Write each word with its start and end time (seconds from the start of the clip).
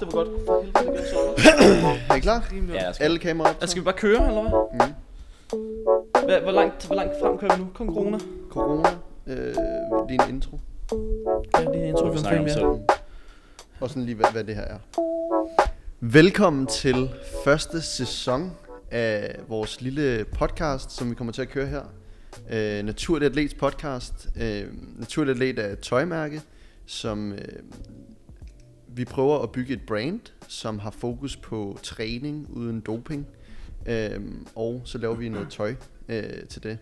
det 0.00 0.06
var 0.06 0.24
godt. 0.24 0.28
For 0.46 0.64
helvede, 0.78 1.02
det. 1.02 2.10
Er 2.10 2.14
I 2.14 2.20
klar? 2.20 2.44
Ja, 2.72 2.92
skal. 2.92 3.04
Alle 3.04 3.18
kameraer 3.18 3.50
op. 3.50 3.56
Altså, 3.60 3.70
skal 3.70 3.80
vi 3.80 3.84
bare 3.84 3.94
køre, 3.94 4.28
eller 4.28 4.42
hvad? 4.42 4.88
Mm. 4.88 4.94
Hvad, 6.24 6.40
hvor, 6.40 6.52
langt, 6.52 6.86
hvor 6.86 6.94
langt 6.94 7.12
frem 7.20 7.38
kører 7.38 7.56
vi 7.56 7.62
nu? 7.62 7.68
Kong 7.74 7.90
corona. 7.90 8.18
Corona. 8.50 8.88
Øh, 9.26 9.54
din 10.08 10.20
intro. 10.28 10.58
Ja, 11.58 11.64
det 11.64 11.84
er 11.84 11.88
intro, 11.88 12.08
vi 12.08 12.18
snakker 12.18 12.38
om 12.38 12.44
mere. 12.44 12.54
selv. 12.54 12.98
Og 13.80 13.88
sådan 13.88 14.02
lige, 14.02 14.14
hvad, 14.14 14.32
hvad 14.32 14.44
det 14.44 14.54
her 14.54 14.62
er. 14.62 14.78
Velkommen 16.00 16.66
til 16.66 17.10
første 17.44 17.82
sæson 17.82 18.52
af 18.90 19.36
vores 19.48 19.80
lille 19.80 20.24
podcast, 20.24 20.92
som 20.92 21.10
vi 21.10 21.14
kommer 21.14 21.32
til 21.32 21.42
at 21.42 21.48
køre 21.48 21.66
her. 21.66 21.82
Øh, 22.50 22.82
Naturlig 22.84 23.26
Atlets 23.26 23.54
podcast. 23.54 24.28
Øh, 24.40 24.64
Naturlig 24.98 25.30
Atlet 25.30 25.58
er 25.58 25.68
et 25.68 25.78
tøjmærke, 25.78 26.42
som 26.86 27.32
øh, 27.32 27.38
vi 28.94 29.04
prøver 29.04 29.38
at 29.38 29.50
bygge 29.50 29.74
et 29.74 29.82
brand, 29.86 30.20
som 30.48 30.78
har 30.78 30.90
fokus 30.90 31.36
på 31.36 31.78
træning 31.82 32.46
uden 32.50 32.80
doping. 32.80 33.26
Øh, 33.86 34.20
og 34.54 34.82
så 34.84 34.98
laver 34.98 35.14
vi 35.14 35.28
noget 35.28 35.48
tøj 35.50 35.74
øh, 36.08 36.46
til 36.48 36.62
det. 36.62 36.78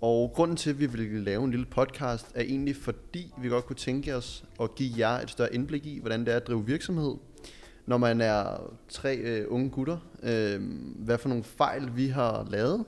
Og 0.00 0.32
grunden 0.34 0.56
til, 0.56 0.70
at 0.70 0.80
vi 0.80 0.86
vil 0.86 1.22
lave 1.22 1.44
en 1.44 1.50
lille 1.50 1.66
podcast, 1.66 2.26
er 2.34 2.42
egentlig 2.42 2.76
fordi, 2.76 3.34
vi 3.42 3.48
godt 3.48 3.66
kunne 3.66 3.76
tænke 3.76 4.16
os 4.16 4.44
at 4.60 4.74
give 4.74 4.90
jer 4.98 5.20
et 5.20 5.30
større 5.30 5.54
indblik 5.54 5.86
i, 5.86 5.98
hvordan 6.00 6.20
det 6.20 6.32
er 6.32 6.36
at 6.36 6.46
drive 6.46 6.66
virksomhed. 6.66 7.14
Når 7.86 7.98
man 7.98 8.20
er 8.20 8.70
tre 8.88 9.16
øh, 9.16 9.46
unge 9.48 9.70
gutter, 9.70 9.98
øh, 10.22 10.60
hvad 10.96 11.18
for 11.18 11.28
nogle 11.28 11.44
fejl 11.44 11.96
vi 11.96 12.06
har 12.06 12.46
lavet, 12.50 12.84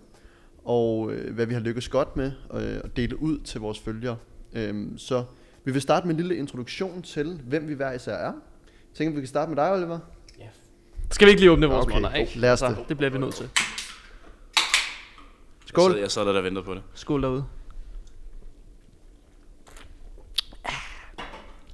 og 0.64 1.12
øh, 1.12 1.34
hvad 1.34 1.46
vi 1.46 1.54
har 1.54 1.60
lykkes 1.60 1.88
godt 1.88 2.16
med 2.16 2.32
øh, 2.54 2.80
at 2.84 2.96
dele 2.96 3.22
ud 3.22 3.38
til 3.38 3.60
vores 3.60 3.78
følgere. 3.78 4.16
Øh, 4.52 4.88
så 4.96 5.24
vi 5.64 5.72
vil 5.72 5.82
starte 5.82 6.06
med 6.06 6.14
en 6.14 6.20
lille 6.20 6.36
introduktion 6.36 7.02
til, 7.02 7.40
hvem 7.44 7.68
vi 7.68 7.74
hver 7.74 7.92
især 7.92 8.14
er. 8.14 8.32
Jeg 8.32 8.94
tænker, 8.94 9.14
vi 9.14 9.20
kan 9.20 9.28
starte 9.28 9.48
med 9.48 9.56
dig, 9.56 9.72
Oliver. 9.72 9.98
Skal 11.10 11.26
vi 11.26 11.30
ikke 11.30 11.40
lige 11.40 11.50
åbne 11.50 11.66
vores 11.66 11.86
Okay, 11.86 11.94
måneder, 11.94 12.14
ikke? 12.14 12.38
lad 12.38 12.52
os 12.52 12.62
Altså, 12.62 12.80
det. 12.80 12.88
det 12.88 12.96
bliver 12.96 13.10
vi 13.10 13.18
nødt 13.18 13.34
til. 13.34 13.48
Skål. 15.66 15.90
Jeg 15.90 15.94
sad, 15.94 16.00
jeg 16.00 16.10
sad 16.10 16.24
der, 16.26 16.32
der 16.32 16.40
ventede 16.40 16.64
på 16.64 16.74
det. 16.74 16.82
Skål 16.94 17.22
derude. 17.22 17.44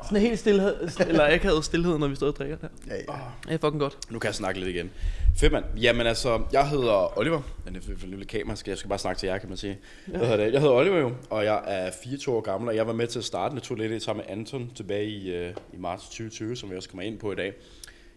Sådan 0.06 0.22
helt 0.22 0.38
stillhed, 0.38 0.74
eller 1.08 1.26
ikke 1.26 1.46
havde 1.46 1.62
stillhed, 1.62 1.98
når 1.98 2.08
vi 2.08 2.16
står 2.16 2.26
og 2.26 2.36
drikker 2.36 2.56
der. 2.56 2.68
Ja, 2.86 2.94
ja. 2.94 3.00
Det 3.44 3.54
er 3.54 3.58
fucking 3.58 3.80
godt. 3.80 3.98
Nu 4.10 4.18
kan 4.18 4.26
jeg 4.26 4.34
snakke 4.34 4.60
lidt 4.60 4.76
igen. 4.76 4.90
Fedt 5.36 5.52
mand. 5.52 5.64
Jamen 5.76 6.06
altså, 6.06 6.42
jeg 6.52 6.68
hedder 6.68 7.18
Oliver. 7.18 7.42
Den 7.66 7.76
er 7.76 8.06
lille 8.06 8.24
kamera, 8.24 8.56
skal 8.56 8.70
jeg 8.70 8.78
skal 8.78 8.88
bare 8.88 8.98
snakke 8.98 9.18
til 9.18 9.26
jer, 9.26 9.38
kan 9.38 9.48
man 9.48 9.58
sige. 9.58 9.78
Hvad 10.06 10.20
hedder 10.20 10.36
det? 10.36 10.52
Jeg 10.52 10.60
hedder 10.60 10.74
Oliver 10.74 10.98
jo, 10.98 11.12
og 11.30 11.44
jeg 11.44 11.62
er 11.66 11.90
24 12.04 12.34
år 12.34 12.40
gammel, 12.40 12.68
og 12.68 12.76
jeg 12.76 12.86
var 12.86 12.92
med 12.92 13.06
til 13.06 13.18
at 13.18 13.24
starte 13.24 13.54
Naturligt 13.54 14.02
sammen 14.02 14.24
med 14.28 14.36
Anton 14.36 14.70
tilbage 14.74 15.06
i, 15.06 15.34
øh, 15.34 15.54
i 15.72 15.76
marts 15.76 16.04
2020, 16.04 16.56
som 16.56 16.70
vi 16.70 16.76
også 16.76 16.88
kommer 16.88 17.02
ind 17.02 17.18
på 17.18 17.32
i 17.32 17.34
dag. 17.34 17.52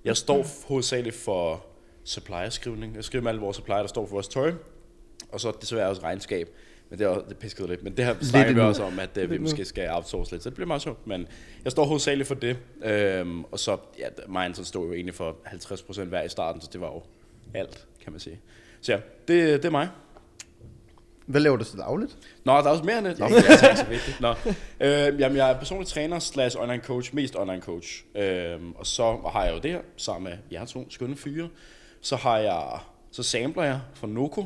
Jeg 0.05 0.17
står 0.17 0.45
hovedsageligt 0.67 1.15
for 1.15 1.65
supplierskrivning. 2.03 2.95
Jeg 2.95 3.03
skriver 3.03 3.23
med 3.23 3.31
alle 3.31 3.41
vores 3.41 3.57
supplier, 3.57 3.79
der 3.79 3.87
står 3.87 4.05
for 4.05 4.11
vores 4.11 4.27
tøj, 4.27 4.53
og 5.31 5.39
så 5.39 5.51
desværre 5.61 5.89
også 5.89 6.03
regnskab. 6.03 6.49
Men 6.89 6.99
det 6.99 7.05
er, 7.05 7.09
også- 7.09 7.25
det 7.29 7.37
pisket 7.37 7.69
lidt. 7.69 7.83
Men 7.83 7.97
det 7.97 8.05
her 8.05 8.15
snakker 8.21 8.53
vi 8.53 8.59
også 8.59 8.83
om, 8.83 8.99
at 8.99 9.17
uh, 9.23 9.31
vi 9.31 9.37
måske 9.37 9.65
skal 9.65 9.89
outsource 9.91 10.31
lidt. 10.31 10.43
Så 10.43 10.49
det 10.49 10.55
bliver 10.55 10.67
meget 10.67 10.81
sjovt. 10.81 11.07
Men 11.07 11.27
jeg 11.63 11.71
står 11.71 11.85
hovedsageligt 11.85 12.27
for 12.27 12.35
det. 12.35 12.57
Øhm, 12.83 13.43
og 13.43 13.59
så, 13.59 13.77
ja, 13.99 14.07
mig 14.27 14.45
Anton 14.45 14.65
stod 14.65 14.87
jo 14.87 14.93
egentlig 14.93 15.15
for 15.15 15.35
50% 15.45 16.03
hver 16.03 16.23
i 16.23 16.29
starten, 16.29 16.61
så 16.61 16.69
det 16.73 16.81
var 16.81 16.87
jo 16.87 17.03
alt, 17.53 17.87
kan 18.03 18.13
man 18.13 18.19
sige. 18.19 18.39
Så 18.81 18.91
ja, 18.91 18.97
det, 19.27 19.53
det 19.63 19.65
er 19.65 19.69
mig. 19.71 19.89
Hvad 21.25 21.41
laver 21.41 21.57
du 21.57 21.63
så 21.63 21.77
dagligt? 21.77 22.17
Nå, 22.43 22.51
der 22.53 22.63
er 22.63 22.69
også 22.69 22.83
mere 22.83 22.97
end 22.97 23.05
det. 23.07 23.19
Nå, 23.19 23.27
det 23.27 23.37
er 23.37 23.67
altså 23.67 23.83
så 23.83 23.89
vigtigt. 23.89 24.21
Nå. 24.21 24.29
Øh, 24.79 25.19
jamen, 25.19 25.37
jeg 25.37 25.51
er 25.51 25.57
personlig 25.59 25.87
træner 25.87 26.19
slash 26.19 26.57
online 26.59 26.83
coach, 26.83 27.15
mest 27.15 27.35
online 27.35 27.61
coach. 27.61 28.03
Øh, 28.15 28.59
og 28.75 28.85
så 28.85 29.17
har 29.33 29.45
jeg 29.45 29.53
jo 29.53 29.59
det 29.59 29.71
her, 29.71 29.81
sammen 29.97 30.29
med 30.31 30.37
jer 30.51 30.65
to 30.65 30.89
skønne 30.89 31.15
fyre. 31.15 31.49
Så 32.01 32.15
har 32.15 32.37
jeg, 32.37 32.79
så 33.11 33.23
sampler 33.23 33.63
jeg 33.63 33.79
fra 33.93 34.07
Noco, 34.07 34.45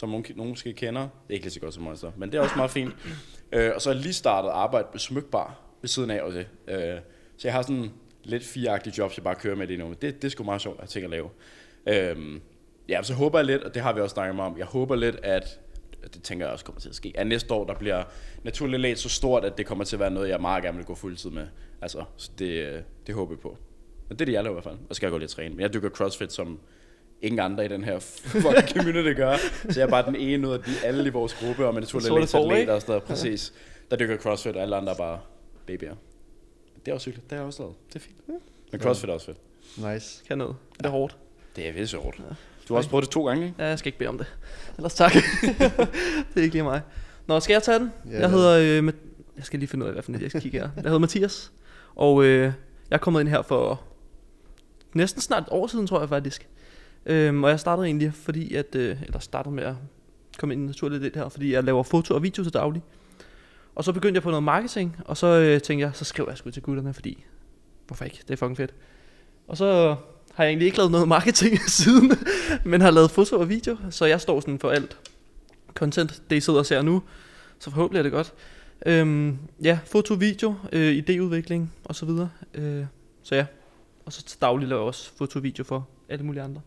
som 0.00 0.08
nogen, 0.08 0.24
nogen 0.36 0.50
måske 0.50 0.72
kender. 0.72 1.00
Det 1.00 1.08
er 1.28 1.34
ikke 1.34 1.44
lige 1.44 1.52
så 1.52 1.60
godt 1.60 1.74
som 1.74 1.82
Monster, 1.82 2.12
men 2.16 2.32
det 2.32 2.38
er 2.38 2.42
også 2.42 2.56
meget 2.56 2.70
fint. 2.70 2.94
Øh, 3.52 3.72
og 3.74 3.82
så 3.82 3.90
har 3.90 3.94
jeg 3.94 4.02
lige 4.02 4.12
startet 4.12 4.50
arbejde 4.50 4.88
med 4.92 5.00
smykbar 5.00 5.60
ved 5.80 5.88
siden 5.88 6.10
af 6.10 6.22
og 6.22 6.32
det. 6.32 6.46
Øh, 6.68 6.98
så 7.36 7.48
jeg 7.48 7.52
har 7.52 7.62
sådan 7.62 7.90
lidt 8.24 8.44
fireagtige 8.44 8.94
jobs, 8.98 9.16
jeg 9.16 9.24
bare 9.24 9.34
kører 9.34 9.56
med 9.56 9.66
det 9.66 9.78
nu. 9.78 9.88
Det, 9.88 10.02
det 10.02 10.24
er 10.24 10.28
sgu 10.28 10.44
meget 10.44 10.60
sjovt 10.60 10.80
at 10.82 10.88
tænke 10.88 11.04
at 11.04 11.10
lave. 11.10 11.30
Øh, 11.86 12.40
ja, 12.88 13.02
så 13.02 13.14
håber 13.14 13.38
jeg 13.38 13.46
lidt, 13.46 13.62
og 13.62 13.74
det 13.74 13.82
har 13.82 13.92
vi 13.92 14.00
også 14.00 14.14
snakket 14.14 14.40
om, 14.40 14.58
jeg 14.58 14.66
håber 14.66 14.96
lidt, 14.96 15.16
at 15.22 15.60
det 16.14 16.22
tænker 16.22 16.46
jeg 16.46 16.52
også 16.52 16.64
kommer 16.64 16.80
til 16.80 16.88
at 16.88 16.94
ske, 16.94 17.12
at 17.14 17.26
næste 17.26 17.54
år, 17.54 17.66
der 17.66 17.74
bliver 17.74 18.02
naturligt 18.42 18.80
let 18.80 18.98
så 18.98 19.08
stort, 19.08 19.44
at 19.44 19.58
det 19.58 19.66
kommer 19.66 19.84
til 19.84 19.96
at 19.96 20.00
være 20.00 20.10
noget, 20.10 20.28
jeg 20.28 20.40
meget 20.40 20.62
gerne 20.62 20.76
vil 20.76 20.86
gå 20.86 20.94
fuldtid 20.94 21.30
med. 21.30 21.46
Altså, 21.82 22.04
så 22.16 22.30
det, 22.38 22.50
øh, 22.50 22.82
det 23.06 23.14
håber 23.14 23.32
jeg 23.32 23.40
på. 23.40 23.48
Og 24.10 24.18
det 24.18 24.20
er 24.20 24.24
det, 24.24 24.32
jeg 24.32 24.42
laver 24.42 24.54
i 24.54 24.60
hvert 24.60 24.64
fald. 24.64 24.78
Og 24.88 24.94
så 24.94 24.94
skal 24.94 25.06
jeg 25.06 25.12
gå 25.12 25.18
lidt 25.18 25.30
træne. 25.30 25.54
Men 25.54 25.60
jeg 25.60 25.74
dykker 25.74 25.90
CrossFit, 25.90 26.32
som 26.32 26.58
ingen 27.22 27.40
andre 27.40 27.64
i 27.64 27.68
den 27.68 27.84
her 27.84 27.98
fucking 27.98 28.68
community 28.76 29.16
gør. 29.16 29.36
Så 29.70 29.80
jeg 29.80 29.86
er 29.86 29.90
bare 29.90 30.06
den 30.06 30.16
ene 30.16 30.48
ud 30.48 30.52
af 30.52 30.60
de, 30.60 30.70
alle 30.84 31.06
i 31.06 31.08
vores 31.08 31.34
gruppe, 31.34 31.66
og 31.66 31.74
let 31.74 31.88
får, 31.90 31.98
ikke? 32.00 32.36
atleter 32.36 32.72
og 32.72 32.80
sådan 32.80 32.92
noget. 32.92 33.02
Præcis. 33.02 33.52
Der 33.90 33.96
dykker 33.96 34.16
CrossFit, 34.16 34.56
og 34.56 34.62
alle 34.62 34.76
andre 34.76 34.92
er 34.92 34.96
bare 34.96 35.20
babyer. 35.66 35.94
Det 36.84 36.90
er 36.90 36.94
også 36.94 37.06
hyggeligt. 37.06 37.30
Det 37.30 37.36
har 37.36 37.42
jeg 37.42 37.46
også 37.46 37.62
lavet. 37.62 37.74
Det 37.88 37.96
er 37.96 38.00
fint. 38.00 38.16
Men 38.72 38.80
CrossFit 38.80 39.10
er 39.10 39.14
også 39.14 39.26
fedt. 39.26 39.38
Nice. 39.94 40.24
Kan 40.28 40.38
noget. 40.38 40.56
Det 40.76 40.86
er 40.86 40.90
hårdt. 40.90 41.16
Det 41.56 41.68
er 41.68 41.72
virkelig 41.72 42.00
hårdt. 42.00 42.16
Du 42.68 42.74
har 42.74 42.78
også 42.78 42.90
prøvet 42.90 43.04
det 43.04 43.10
to 43.10 43.26
gange, 43.26 43.46
ikke? 43.46 43.62
Ja, 43.62 43.68
jeg 43.68 43.78
skal 43.78 43.88
ikke 43.88 43.98
bede 43.98 44.08
om 44.08 44.18
det. 44.18 44.26
Ellers 44.76 44.94
tak. 44.94 45.12
det 46.34 46.36
er 46.36 46.40
ikke 46.40 46.54
lige 46.54 46.62
mig. 46.62 46.80
Nå, 47.26 47.40
skal 47.40 47.54
jeg 47.54 47.62
tage 47.62 47.78
den? 47.78 47.92
Ja, 48.10 48.20
jeg 48.20 48.30
hedder... 48.30 48.78
Øh, 48.82 48.88
Ma- 48.88 48.96
jeg 49.36 49.44
skal 49.44 49.58
lige 49.58 49.68
finde 49.68 49.84
ud 49.84 49.88
af, 49.88 49.94
hvad 49.94 50.02
for 50.02 50.12
jeg 50.20 50.30
skal 50.30 50.42
kigge 50.42 50.58
her. 50.58 50.68
Jeg 50.76 50.82
hedder 50.84 50.98
Mathias. 50.98 51.52
Og 51.94 52.24
øh, 52.24 52.40
jeg 52.40 52.52
er 52.90 52.98
kommet 52.98 53.20
ind 53.20 53.28
her 53.28 53.42
for 53.42 53.82
næsten 54.94 55.22
snart 55.22 55.42
et 55.42 55.48
år 55.50 55.66
siden, 55.66 55.86
tror 55.86 56.00
jeg 56.00 56.08
faktisk. 56.08 56.48
Øhm, 57.06 57.44
og 57.44 57.50
jeg 57.50 57.60
startede 57.60 57.86
egentlig, 57.86 58.14
fordi 58.14 58.54
at... 58.54 58.74
Øh, 58.74 59.02
eller 59.02 59.18
startede 59.18 59.54
med 59.54 59.64
at 59.64 59.74
komme 60.38 60.54
ind 60.54 60.62
i 60.62 60.66
naturligt 60.66 61.02
lidt 61.02 61.16
her, 61.16 61.28
fordi 61.28 61.52
jeg 61.52 61.64
laver 61.64 61.82
foto 61.82 62.14
og 62.14 62.22
video 62.22 62.42
til 62.42 62.52
daglig. 62.52 62.82
Og 63.74 63.84
så 63.84 63.92
begyndte 63.92 64.16
jeg 64.16 64.22
på 64.22 64.30
noget 64.30 64.42
marketing, 64.42 64.96
og 65.04 65.16
så 65.16 65.26
øh, 65.26 65.60
tænkte 65.60 65.86
jeg, 65.86 65.90
så 65.94 66.04
skrev 66.04 66.26
jeg 66.28 66.38
sgu 66.38 66.50
til 66.50 66.62
gutterne, 66.62 66.94
fordi... 66.94 67.24
Hvorfor 67.86 68.04
ikke? 68.04 68.18
Det 68.28 68.30
er 68.30 68.36
fucking 68.36 68.56
fedt. 68.56 68.74
Og 69.48 69.56
så 69.56 69.96
har 70.34 70.44
jeg 70.44 70.50
egentlig 70.50 70.66
ikke 70.66 70.78
lavet 70.78 70.92
noget 70.92 71.08
marketing 71.18 71.60
siden, 71.60 72.12
men 72.64 72.80
har 72.80 72.90
lavet 72.90 73.10
foto 73.10 73.40
og 73.40 73.48
video, 73.48 73.76
så 73.90 74.04
jeg 74.04 74.20
står 74.20 74.40
sådan 74.40 74.58
for 74.58 74.70
alt 74.70 74.98
content, 75.74 76.22
det 76.30 76.36
I 76.36 76.40
sidder 76.40 76.58
og 76.58 76.66
ser 76.66 76.82
nu, 76.82 77.02
så 77.58 77.70
forhåbentlig 77.70 77.98
er 77.98 78.02
det 78.02 78.12
godt. 78.12 78.34
Øhm, 78.86 79.38
ja, 79.62 79.78
foto, 79.84 80.14
video, 80.14 80.54
øh, 80.72 80.98
idéudvikling 80.98 81.62
og 81.84 81.94
så 81.94 82.06
videre. 82.06 82.30
Øh, 82.54 82.84
så 83.22 83.34
ja, 83.34 83.46
og 84.06 84.12
så 84.12 84.24
til 84.24 84.40
daglig 84.40 84.68
laver 84.68 84.80
jeg 84.80 84.86
også 84.86 85.10
foto 85.18 85.38
og 85.38 85.42
video 85.42 85.64
for 85.64 85.88
alle 86.08 86.24
mulige 86.24 86.42
andre. 86.42 86.60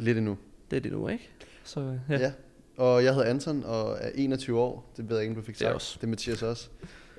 Lidt 0.00 0.18
endnu. 0.18 0.38
Det 0.70 0.76
er 0.76 0.80
det 0.80 0.92
nu, 0.92 1.08
ikke? 1.08 1.30
Så 1.64 1.98
ja. 2.08 2.18
Ja. 2.18 2.32
Og 2.76 3.04
jeg 3.04 3.14
hedder 3.14 3.30
Anton 3.30 3.64
og 3.64 3.96
er 4.00 4.10
21 4.14 4.60
år. 4.60 4.92
Det 4.96 5.08
ved 5.08 5.16
jeg 5.16 5.22
ikke, 5.24 5.30
om 5.30 5.42
du 5.42 5.46
fik 5.46 5.54
Det 5.58 5.62
er 5.62 5.66
sagt. 5.68 5.74
også. 5.74 5.98
Det 6.00 6.06
er 6.06 6.08
Mathias 6.10 6.42
også. 6.42 6.68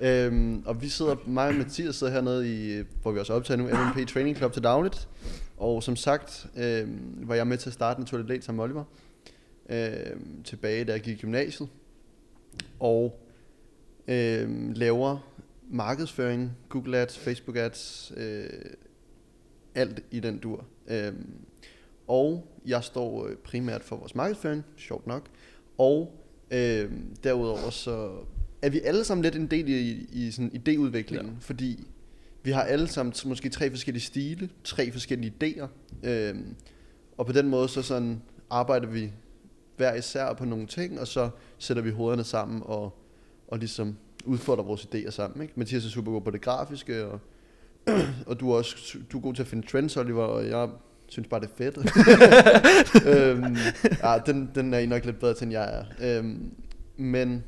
Øhm, 0.00 0.62
og 0.66 0.82
vi 0.82 0.88
sidder, 0.88 1.16
mig 1.26 1.48
og 1.48 1.54
Mathias 1.54 1.96
sidder 1.96 2.12
hernede 2.12 2.78
i, 2.80 2.82
hvor 3.02 3.12
vi 3.12 3.18
også 3.18 3.32
optager 3.32 3.58
nu, 3.58 3.64
MMP 3.64 4.08
Training 4.08 4.36
Club 4.36 4.52
til 4.52 4.62
dagligt. 4.62 5.08
Og 5.56 5.82
som 5.82 5.96
sagt, 5.96 6.46
øhm, 6.56 7.18
var 7.28 7.34
jeg 7.34 7.46
med 7.46 7.58
til 7.58 7.68
at 7.70 7.74
starte 7.74 8.00
Naturligt 8.00 8.28
Let 8.28 8.44
sammen 8.44 8.56
med 8.56 8.64
Oliver. 8.64 8.84
Øhm, 9.70 10.42
tilbage, 10.42 10.84
da 10.84 10.92
jeg 10.92 11.00
gik 11.00 11.18
i 11.18 11.20
gymnasiet. 11.20 11.68
Og 12.80 13.20
øhm, 14.08 14.72
laver 14.72 15.32
markedsføring, 15.70 16.52
Google 16.68 16.98
Ads, 16.98 17.18
Facebook 17.18 17.56
Ads, 17.56 18.12
øh, 18.16 18.44
alt 19.74 20.00
i 20.10 20.20
den 20.20 20.38
dur. 20.38 20.64
Øhm, 20.88 21.30
og 22.08 22.46
jeg 22.66 22.84
står 22.84 23.26
øh, 23.26 23.36
primært 23.36 23.82
for 23.82 23.96
vores 23.96 24.14
markedsføring, 24.14 24.64
sjovt 24.76 25.06
nok. 25.06 25.26
Og 25.78 26.22
øh, 26.50 26.90
derudover 27.24 27.70
så 27.70 28.10
er 28.62 28.70
vi 28.70 28.80
alle 28.80 29.04
sammen 29.04 29.22
lidt 29.22 29.36
en 29.36 29.46
del 29.46 29.68
i, 29.68 30.06
i 30.12 30.30
sådan 30.30 30.50
idéudviklingen, 30.54 31.26
ja. 31.26 31.40
fordi 31.40 31.86
vi 32.42 32.50
har 32.50 32.62
alle 32.62 32.88
sammen 32.88 33.14
måske 33.26 33.48
tre 33.48 33.70
forskellige 33.70 34.02
stile, 34.02 34.50
tre 34.64 34.92
forskellige 34.92 35.34
idéer. 35.42 35.66
Øh, 36.08 36.34
og 37.18 37.26
på 37.26 37.32
den 37.32 37.48
måde 37.48 37.68
så 37.68 37.82
sådan 37.82 38.22
arbejder 38.50 38.86
vi 38.86 39.12
hver 39.76 39.94
især 39.94 40.32
på 40.32 40.44
nogle 40.44 40.66
ting, 40.66 41.00
og 41.00 41.06
så 41.06 41.30
sætter 41.58 41.82
vi 41.82 41.90
hovederne 41.90 42.24
sammen 42.24 42.62
og, 42.64 42.98
og 43.48 43.58
ligesom 43.58 43.96
udfordrer 44.24 44.64
vores 44.64 44.88
idéer 44.94 45.10
sammen. 45.10 45.42
Ikke? 45.42 45.54
Mathias 45.56 45.84
er 45.84 45.88
super 45.88 46.12
god 46.12 46.20
på 46.20 46.30
det 46.30 46.40
grafiske, 46.40 47.06
og, 47.06 47.20
og 48.26 48.40
du 48.40 48.50
er 48.50 48.56
også 48.56 48.98
du 49.12 49.18
er 49.18 49.22
god 49.22 49.34
til 49.34 49.42
at 49.42 49.48
finde 49.48 49.66
trends, 49.66 49.96
Oliver, 49.96 50.24
og 50.24 50.48
jeg 50.48 50.68
synes 51.12 51.28
bare, 51.28 51.40
det 51.40 51.46
er 51.46 51.56
fedt. 51.56 51.76
øhm, 53.08 53.56
ja, 54.02 54.18
den, 54.26 54.50
den 54.54 54.74
er 54.74 54.78
I 54.78 54.86
nok 54.86 55.04
lidt 55.04 55.18
bedre 55.18 55.34
til, 55.34 55.44
end 55.44 55.52
jeg 55.52 55.74
er. 55.78 55.84
Øhm, 56.18 56.54
men 56.96 57.44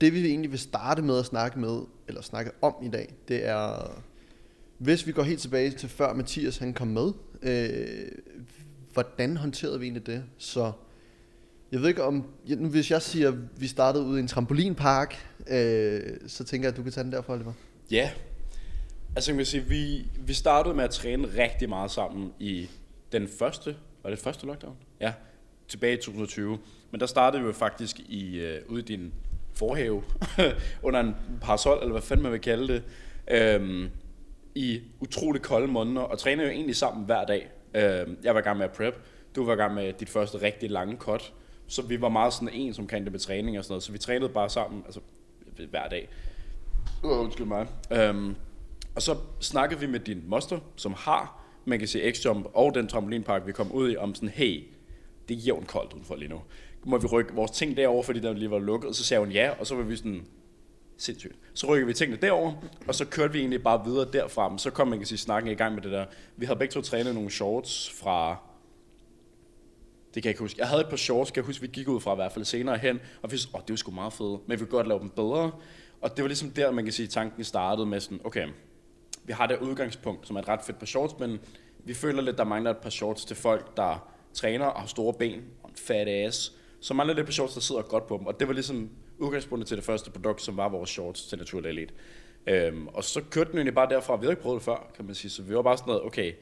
det 0.00 0.12
vi 0.12 0.26
egentlig 0.26 0.50
vil 0.50 0.58
starte 0.58 1.02
med 1.02 1.18
at 1.18 1.26
snakke 1.26 1.58
med, 1.58 1.80
eller 2.08 2.22
snakke 2.22 2.50
om 2.62 2.74
i 2.82 2.88
dag, 2.88 3.14
det 3.28 3.46
er, 3.46 3.90
hvis 4.78 5.06
vi 5.06 5.12
går 5.12 5.22
helt 5.22 5.40
tilbage 5.40 5.70
til 5.70 5.88
før 5.88 6.14
Mathias 6.14 6.58
han 6.58 6.72
kom 6.72 6.88
med, 6.88 7.12
øh, 7.42 8.08
hvordan 8.92 9.36
håndterede 9.36 9.80
vi 9.80 9.84
egentlig 9.86 10.06
det? 10.06 10.24
Så 10.38 10.72
jeg 11.72 11.80
ved 11.80 11.88
ikke 11.88 12.04
om, 12.04 12.24
nu 12.48 12.68
hvis 12.68 12.90
jeg 12.90 13.02
siger, 13.02 13.28
at 13.28 13.60
vi 13.60 13.66
startede 13.66 14.04
ude 14.04 14.18
i 14.18 14.22
en 14.22 14.28
trampolinpark, 14.28 15.16
øh, 15.48 16.02
så 16.26 16.44
tænker 16.44 16.68
jeg, 16.68 16.72
at 16.72 16.76
du 16.76 16.82
kan 16.82 16.92
tage 16.92 17.04
den 17.04 17.12
derfra, 17.12 17.32
Oliver. 17.32 17.52
Ja. 17.90 18.10
Altså 19.16 19.30
jeg 19.30 19.38
vil 19.38 19.46
sige, 19.46 19.64
vi, 19.64 20.06
vi 20.18 20.34
startede 20.34 20.74
med 20.74 20.84
at 20.84 20.90
træne 20.90 21.28
rigtig 21.42 21.68
meget 21.68 21.90
sammen 21.90 22.32
i 22.38 22.68
den 23.12 23.28
første, 23.28 23.76
var 24.02 24.10
det 24.10 24.18
første 24.18 24.46
lockdown? 24.46 24.76
Ja, 25.00 25.12
tilbage 25.68 25.92
i 25.92 25.96
2020. 25.96 26.58
Men 26.90 27.00
der 27.00 27.06
startede 27.06 27.42
vi 27.42 27.46
jo 27.46 27.52
faktisk 27.52 28.00
i, 28.00 28.38
øh, 28.38 28.62
ude 28.68 28.80
i 28.80 28.84
din 28.84 29.14
forhave, 29.54 30.02
under 30.82 31.00
en 31.00 31.16
parasol, 31.40 31.78
eller 31.78 31.92
hvad 31.92 32.02
fanden 32.02 32.22
man 32.22 32.32
vil 32.32 32.40
kalde 32.40 32.68
det, 32.68 32.82
øhm, 33.30 33.90
i 34.54 34.80
utrolig 35.00 35.42
kolde 35.42 35.66
måneder, 35.66 36.02
og 36.02 36.18
trænede 36.18 36.48
jo 36.48 36.52
egentlig 36.52 36.76
sammen 36.76 37.06
hver 37.06 37.24
dag. 37.24 37.50
Øhm, 37.74 38.18
jeg 38.22 38.34
var 38.34 38.40
i 38.40 38.44
gang 38.44 38.58
med 38.58 38.66
at 38.66 38.72
prep, 38.72 38.94
du 39.36 39.44
var 39.44 39.52
i 39.52 39.56
gang 39.56 39.74
med 39.74 39.92
dit 39.92 40.08
første 40.08 40.42
rigtig 40.42 40.70
lange 40.70 40.96
cut, 40.96 41.32
så 41.66 41.82
vi 41.82 42.00
var 42.00 42.08
meget 42.08 42.32
sådan 42.32 42.48
ens 42.52 42.78
omkring 42.78 43.04
det 43.04 43.12
med 43.12 43.20
træning 43.20 43.58
og 43.58 43.64
sådan 43.64 43.72
noget, 43.72 43.82
så 43.82 43.92
vi 43.92 43.98
trænede 43.98 44.28
bare 44.28 44.50
sammen, 44.50 44.82
altså 44.84 45.00
hver 45.70 45.88
dag. 45.88 46.08
Uh, 47.04 47.20
undskyld 47.20 47.46
mig. 47.46 47.66
Øhm, 47.92 48.36
og 48.96 49.02
så 49.02 49.16
snakkede 49.40 49.80
vi 49.80 49.86
med 49.86 50.00
din 50.00 50.22
moster, 50.26 50.58
som 50.76 50.94
har, 50.98 51.42
man 51.64 51.78
kan 51.78 51.88
sige, 51.88 52.12
X-Jump 52.12 52.50
og 52.54 52.74
den 52.74 52.88
trampolinpark, 52.88 53.46
vi 53.46 53.52
kom 53.52 53.72
ud 53.72 53.90
i, 53.90 53.96
om 53.96 54.14
sådan, 54.14 54.28
hey, 54.28 54.64
det 55.28 55.36
er 55.36 55.38
jævnt 55.38 55.68
koldt 55.68 55.92
udenfor 55.92 56.16
lige 56.16 56.28
nu. 56.28 56.40
Må 56.84 56.98
vi 56.98 57.06
rykke 57.06 57.34
vores 57.34 57.50
ting 57.50 57.76
derover, 57.76 58.02
fordi 58.02 58.20
der 58.20 58.32
lige 58.32 58.50
var 58.50 58.58
lukket? 58.58 58.96
Så 58.96 59.04
sagde 59.04 59.20
hun 59.20 59.32
ja, 59.32 59.50
og 59.60 59.66
så 59.66 59.74
var 59.74 59.82
vi 59.82 59.96
sådan, 59.96 60.26
sindssygt. 60.96 61.34
Så 61.54 61.66
rykkede 61.66 61.86
vi 61.86 61.92
tingene 61.92 62.20
derover, 62.22 62.52
og 62.88 62.94
så 62.94 63.04
kørte 63.04 63.32
vi 63.32 63.38
egentlig 63.38 63.62
bare 63.62 63.84
videre 63.84 64.08
derfra. 64.12 64.48
Men 64.48 64.58
så 64.58 64.70
kom 64.70 64.88
man 64.88 64.98
kan 64.98 65.06
sige 65.06 65.18
snakken 65.18 65.52
i 65.52 65.54
gang 65.54 65.74
med 65.74 65.82
det 65.82 65.92
der. 65.92 66.06
Vi 66.36 66.46
havde 66.46 66.58
begge 66.58 66.72
to 66.72 66.80
trænet 66.80 67.14
nogle 67.14 67.30
shorts 67.30 67.90
fra 67.90 68.36
det 70.14 70.22
kan 70.22 70.28
jeg 70.28 70.30
ikke 70.30 70.40
huske. 70.40 70.60
Jeg 70.60 70.68
havde 70.68 70.80
et 70.80 70.88
par 70.88 70.96
shorts, 70.96 71.30
kan 71.30 71.40
jeg 71.40 71.46
huske, 71.46 71.60
vi 71.60 71.66
gik 71.66 71.88
ud 71.88 72.00
fra 72.00 72.12
i 72.12 72.14
hvert 72.14 72.32
fald 72.32 72.44
senere 72.44 72.78
hen, 72.78 73.00
og 73.22 73.32
vi 73.32 73.36
åh, 73.36 73.54
oh, 73.54 73.60
det 73.60 73.70
var 73.70 73.76
sgu 73.76 73.90
meget 73.90 74.12
fedt, 74.12 74.48
men 74.48 74.50
vi 74.50 74.64
kunne 74.64 74.70
godt 74.70 74.88
lave 74.88 75.00
dem 75.00 75.10
bedre. 75.10 75.50
Og 76.00 76.16
det 76.16 76.22
var 76.22 76.28
ligesom 76.28 76.50
der, 76.50 76.70
man 76.70 76.84
kan 76.84 76.92
sige, 76.92 77.08
tanken 77.08 77.44
startede 77.44 77.86
med 77.86 78.00
sådan, 78.00 78.20
okay, 78.24 78.48
vi 79.26 79.32
har 79.32 79.46
det 79.46 79.58
udgangspunkt, 79.60 80.26
som 80.26 80.36
er 80.36 80.40
et 80.40 80.48
ret 80.48 80.60
fedt 80.66 80.78
par 80.78 80.86
shorts, 80.86 81.18
men 81.18 81.40
vi 81.84 81.94
føler 81.94 82.22
lidt, 82.22 82.38
der 82.38 82.44
mangler 82.44 82.70
et 82.70 82.76
par 82.76 82.90
shorts 82.90 83.24
til 83.24 83.36
folk, 83.36 83.76
der 83.76 84.12
træner 84.34 84.66
og 84.66 84.80
har 84.80 84.86
store 84.86 85.14
ben 85.14 85.42
og 85.62 85.70
en 85.70 85.76
fat 85.76 86.08
ass. 86.08 86.52
Så 86.80 86.94
mangler 86.94 87.14
lidt 87.14 87.26
par 87.26 87.32
shorts, 87.32 87.54
der 87.54 87.60
sidder 87.60 87.82
godt 87.82 88.06
på 88.06 88.16
dem. 88.18 88.26
Og 88.26 88.40
det 88.40 88.48
var 88.48 88.54
ligesom 88.54 88.90
udgangspunktet 89.18 89.68
til 89.68 89.76
det 89.76 89.84
første 89.84 90.10
produkt, 90.10 90.42
som 90.42 90.56
var 90.56 90.68
vores 90.68 90.90
shorts 90.90 91.26
til 91.26 91.38
Naturlig 91.38 91.68
Elite. 91.68 91.94
Øhm, 92.46 92.88
og 92.88 93.04
så 93.04 93.22
kørte 93.30 93.50
den 93.50 93.58
egentlig 93.58 93.74
bare 93.74 93.88
derfra. 93.88 94.16
Vi 94.16 94.20
havde 94.20 94.32
ikke 94.32 94.42
prøvet 94.42 94.56
det 94.56 94.64
før, 94.64 94.90
kan 94.96 95.04
man 95.04 95.14
sige. 95.14 95.30
Så 95.30 95.42
vi 95.42 95.54
var 95.54 95.62
bare 95.62 95.76
sådan 95.76 95.88
noget, 95.88 96.02
okay, 96.02 96.32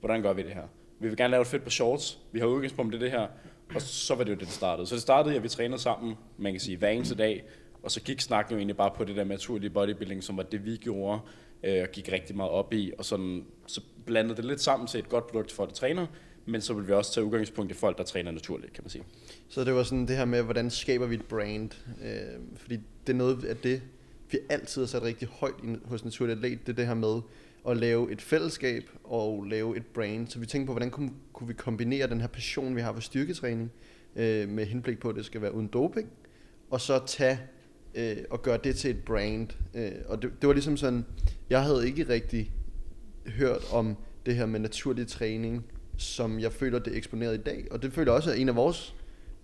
hvordan 0.00 0.22
gør 0.22 0.32
vi 0.32 0.42
det 0.42 0.54
her? 0.54 0.62
Vi 1.00 1.08
vil 1.08 1.16
gerne 1.16 1.30
lave 1.30 1.40
et 1.40 1.46
fedt 1.46 1.62
par 1.62 1.70
shorts. 1.70 2.18
Vi 2.32 2.40
har 2.40 2.46
udgangspunkt 2.46 2.94
i 2.94 2.98
det 2.98 3.10
her. 3.10 3.26
Og 3.74 3.82
så 3.82 4.14
var 4.14 4.24
det 4.24 4.30
jo 4.30 4.36
det, 4.36 4.46
der 4.46 4.52
startede. 4.52 4.86
Så 4.86 4.94
det 4.94 5.02
startede, 5.02 5.36
at 5.36 5.42
vi 5.42 5.48
trænede 5.48 5.80
sammen, 5.80 6.14
man 6.38 6.52
kan 6.52 6.60
sige, 6.60 6.76
hver 6.76 6.88
eneste 6.88 7.14
dag. 7.14 7.44
Og 7.82 7.90
så 7.90 8.00
gik 8.00 8.20
snakken 8.20 8.52
jo 8.52 8.58
egentlig 8.58 8.76
bare 8.76 8.90
på 8.96 9.04
det 9.04 9.16
der 9.16 9.24
naturlige 9.24 9.70
bodybuilding, 9.70 10.24
som 10.24 10.36
var 10.36 10.42
det, 10.42 10.64
vi 10.64 10.76
gjorde 10.76 11.20
øh, 11.64 11.82
og 11.82 11.88
gik 11.92 12.12
rigtig 12.12 12.36
meget 12.36 12.50
op 12.50 12.72
i, 12.72 12.92
og 12.98 13.04
sådan, 13.04 13.44
så 13.66 13.80
blandede 14.06 14.36
det 14.36 14.44
lidt 14.44 14.60
sammen 14.60 14.86
til 14.86 15.00
et 15.00 15.08
godt 15.08 15.26
produkt 15.26 15.52
for 15.52 15.66
det 15.66 15.74
træner, 15.74 16.06
men 16.46 16.60
så 16.60 16.74
vil 16.74 16.88
vi 16.88 16.92
også 16.92 17.12
tage 17.12 17.24
udgangspunkt 17.24 17.72
i 17.72 17.74
folk, 17.74 17.98
der 17.98 18.04
træner 18.04 18.30
naturligt, 18.30 18.72
kan 18.72 18.84
man 18.84 18.90
sige. 18.90 19.04
Så 19.48 19.64
det 19.64 19.74
var 19.74 19.82
sådan 19.82 20.08
det 20.08 20.16
her 20.16 20.24
med, 20.24 20.42
hvordan 20.42 20.70
skaber 20.70 21.06
vi 21.06 21.14
et 21.14 21.24
brand? 21.24 21.70
Øh, 22.04 22.40
fordi 22.56 22.76
det 23.06 23.12
er 23.12 23.16
noget 23.16 23.44
af 23.44 23.56
det, 23.56 23.82
vi 24.30 24.38
altid 24.48 24.82
har 24.82 24.86
sat 24.86 25.02
rigtig 25.02 25.28
højt 25.28 25.54
hos 25.84 26.04
Naturlig 26.04 26.36
Atlet, 26.36 26.66
det 26.66 26.72
er 26.72 26.76
det 26.76 26.86
her 26.86 26.94
med 26.94 27.20
at 27.68 27.76
lave 27.76 28.12
et 28.12 28.22
fællesskab 28.22 28.90
og 29.04 29.44
lave 29.44 29.76
et 29.76 29.86
brand. 29.86 30.28
Så 30.28 30.38
vi 30.38 30.46
tænkte 30.46 30.66
på, 30.66 30.72
hvordan 30.72 30.90
kunne, 30.90 31.10
kunne 31.32 31.48
vi 31.48 31.54
kombinere 31.54 32.06
den 32.06 32.20
her 32.20 32.28
passion, 32.28 32.76
vi 32.76 32.80
har 32.80 32.92
for 32.92 33.00
styrketræning, 33.00 33.72
øh, 34.16 34.48
med 34.48 34.66
henblik 34.66 35.00
på, 35.00 35.08
at 35.08 35.16
det 35.16 35.24
skal 35.24 35.42
være 35.42 35.54
uden 35.54 35.66
doping, 35.66 36.10
og 36.70 36.80
så 36.80 37.06
tage 37.06 37.40
øh, 37.94 38.16
og 38.30 38.42
gøre 38.42 38.58
det 38.64 38.76
til 38.76 38.90
et 38.90 39.04
brand. 39.04 39.48
Øh, 39.74 39.92
og 40.06 40.22
det, 40.22 40.30
det 40.40 40.46
var 40.46 40.52
ligesom 40.52 40.76
sådan, 40.76 41.04
jeg 41.50 41.62
havde 41.62 41.86
ikke 41.86 42.08
rigtig 42.08 42.52
hørt 43.26 43.72
om 43.72 43.96
det 44.26 44.36
her 44.36 44.46
med 44.46 44.60
naturlig 44.60 45.06
træning, 45.06 45.64
som 45.96 46.40
jeg 46.40 46.52
føler, 46.52 46.78
det 46.78 46.92
er 46.92 46.96
eksponeret 46.96 47.34
i 47.34 47.42
dag. 47.42 47.66
Og 47.70 47.82
det 47.82 47.92
føler 47.92 48.12
også 48.12 48.30
er 48.30 48.34
en 48.34 48.48
af 48.48 48.56
vores 48.56 48.94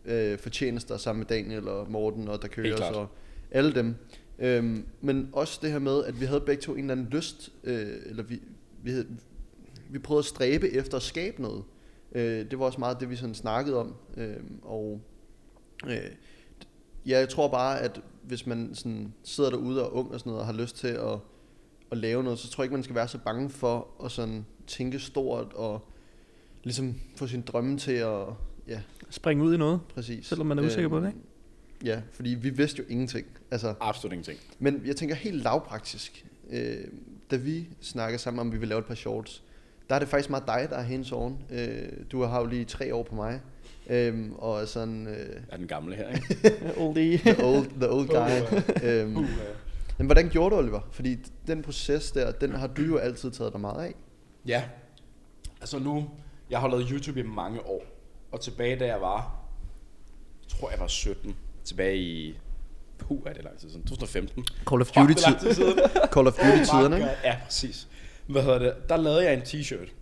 øh, 0.04 0.38
fortjenester 0.38 0.96
sammen 0.96 1.20
med 1.20 1.26
Daniel 1.26 1.68
og 1.68 1.90
Morten 1.90 2.28
og 2.28 2.42
der 2.42 2.48
kører 2.48 2.94
og 2.94 3.08
alle 3.50 3.74
dem. 3.74 3.94
Øhm, 4.38 4.86
men 5.00 5.28
også 5.32 5.58
det 5.62 5.70
her 5.72 5.78
med, 5.78 6.04
at 6.04 6.20
vi 6.20 6.24
havde 6.24 6.40
begge 6.40 6.62
to 6.62 6.72
en 6.72 6.78
eller 6.78 6.92
anden 6.92 7.06
lyst, 7.06 7.52
øh, 7.64 7.88
eller 8.06 8.22
vi, 8.22 8.42
vi, 8.82 8.90
havde, 8.90 9.06
vi 9.90 9.98
prøvede 9.98 10.18
at 10.18 10.24
stræbe 10.24 10.68
efter 10.68 10.96
at 10.96 11.02
skabe 11.02 11.42
noget. 11.42 11.64
Øh, 12.12 12.50
det 12.50 12.58
var 12.58 12.64
også 12.64 12.80
meget 12.80 13.00
det, 13.00 13.10
vi 13.10 13.16
sådan 13.16 13.34
snakkede 13.34 13.76
om. 13.76 13.94
Øh, 14.16 14.36
og 14.62 15.00
øh, 15.86 16.10
ja, 17.06 17.18
jeg 17.18 17.28
tror 17.28 17.48
bare, 17.48 17.80
at 17.80 18.00
hvis 18.26 18.46
man 18.46 18.74
sådan 18.74 19.14
sidder 19.22 19.50
derude 19.50 19.82
og 19.82 19.86
er 19.86 20.00
ung 20.00 20.12
og 20.12 20.20
sådan 20.20 20.30
noget, 20.30 20.40
og 20.40 20.46
har 20.46 20.52
lyst 20.52 20.76
til 20.76 20.88
at, 20.88 21.18
at 21.90 21.98
lave 21.98 22.22
noget, 22.22 22.38
så 22.38 22.48
tror 22.48 22.62
jeg 22.62 22.66
ikke, 22.66 22.74
man 22.74 22.82
skal 22.82 22.96
være 22.96 23.08
så 23.08 23.18
bange 23.18 23.50
for 23.50 23.88
at 24.04 24.10
sådan 24.10 24.46
tænke 24.66 24.98
stort 24.98 25.52
og 25.52 25.88
ligesom 26.62 26.94
få 27.16 27.26
sin 27.26 27.40
drømme 27.42 27.78
til 27.78 27.92
at 27.92 28.26
ja, 28.68 28.80
springe 29.10 29.44
ud 29.44 29.54
i 29.54 29.56
noget, 29.56 29.80
præcis. 29.94 30.26
selvom 30.26 30.46
man 30.46 30.58
er 30.58 30.66
usikker 30.66 30.88
på 30.88 31.00
det, 31.00 31.06
ikke? 31.06 31.18
Ja, 31.84 32.02
fordi 32.12 32.30
vi 32.30 32.50
vidste 32.50 32.78
jo 32.78 32.84
ingenting. 32.88 33.26
Altså, 33.50 33.74
Absolut 33.80 34.12
ingenting. 34.12 34.38
Men 34.58 34.82
jeg 34.86 34.96
tænker 34.96 35.14
helt 35.14 35.42
lavpraktisk. 35.42 36.26
Øh, 36.50 36.76
da 37.30 37.36
vi 37.36 37.68
snakker 37.80 38.18
sammen 38.18 38.40
om, 38.40 38.46
at 38.46 38.52
vi 38.52 38.58
vil 38.58 38.68
lave 38.68 38.78
et 38.78 38.84
par 38.84 38.94
shorts, 38.94 39.43
der 39.88 39.94
er 39.94 39.98
det 39.98 40.08
faktisk 40.08 40.30
meget 40.30 40.46
dig, 40.46 40.66
der 40.70 40.76
er 40.76 40.82
hands 40.82 41.12
on. 41.12 41.42
Øh, 41.50 41.88
du 42.12 42.22
har 42.22 42.40
jo 42.40 42.46
lige 42.46 42.64
tre 42.64 42.94
år 42.94 43.02
på 43.02 43.14
mig. 43.14 43.40
Øhm, 43.86 44.32
og 44.38 44.68
sådan... 44.68 45.06
Øh, 45.06 45.42
er 45.48 45.56
den 45.56 45.66
gamle 45.66 45.96
her, 45.96 46.08
ikke? 46.08 46.52
Oldie. 46.82 47.18
the, 47.18 47.44
old, 47.44 47.66
the 47.66 47.90
old 47.90 48.08
guy. 48.08 48.60
øhm, 48.88 49.26
men 49.98 50.06
hvordan 50.06 50.28
gjorde 50.28 50.54
du, 50.54 50.60
Oliver? 50.60 50.80
Fordi 50.90 51.16
den 51.46 51.62
proces 51.62 52.12
der, 52.12 52.32
den 52.32 52.54
har 52.54 52.66
du 52.66 52.82
jo 52.82 52.96
altid 52.96 53.30
taget 53.30 53.52
dig 53.52 53.60
meget 53.60 53.84
af. 53.84 53.94
Ja. 54.46 54.62
Altså 55.60 55.78
nu, 55.78 56.10
jeg 56.50 56.60
har 56.60 56.68
lavet 56.68 56.88
YouTube 56.88 57.20
i 57.20 57.22
mange 57.22 57.66
år. 57.66 57.84
Og 58.32 58.40
tilbage 58.40 58.76
da 58.78 58.86
jeg 58.86 59.00
var, 59.00 59.36
jeg 60.42 60.48
tror 60.48 60.70
jeg 60.70 60.80
var 60.80 60.86
17, 60.86 61.36
tilbage 61.64 61.96
i 61.96 62.38
Puh, 62.98 63.18
er 63.26 63.32
det 63.32 63.44
lang 63.44 63.58
tid 63.58 63.70
siden? 63.70 63.86
2015. 63.86 64.44
Call 64.68 64.80
of 64.80 64.90
Duty 64.90 65.14
tid. 65.14 65.78
Call 66.12 66.26
of 66.26 66.34
Duty 66.34 66.64
tiderne, 66.64 66.96
ikke? 66.96 67.08
Ja, 67.24 67.36
præcis. 67.44 67.88
Hvad 68.26 68.42
hedder 68.42 68.58
det? 68.58 68.74
Der 68.88 68.96
lavede 68.96 69.24
jeg 69.24 69.34
en 69.34 69.42
t-shirt. 69.42 69.92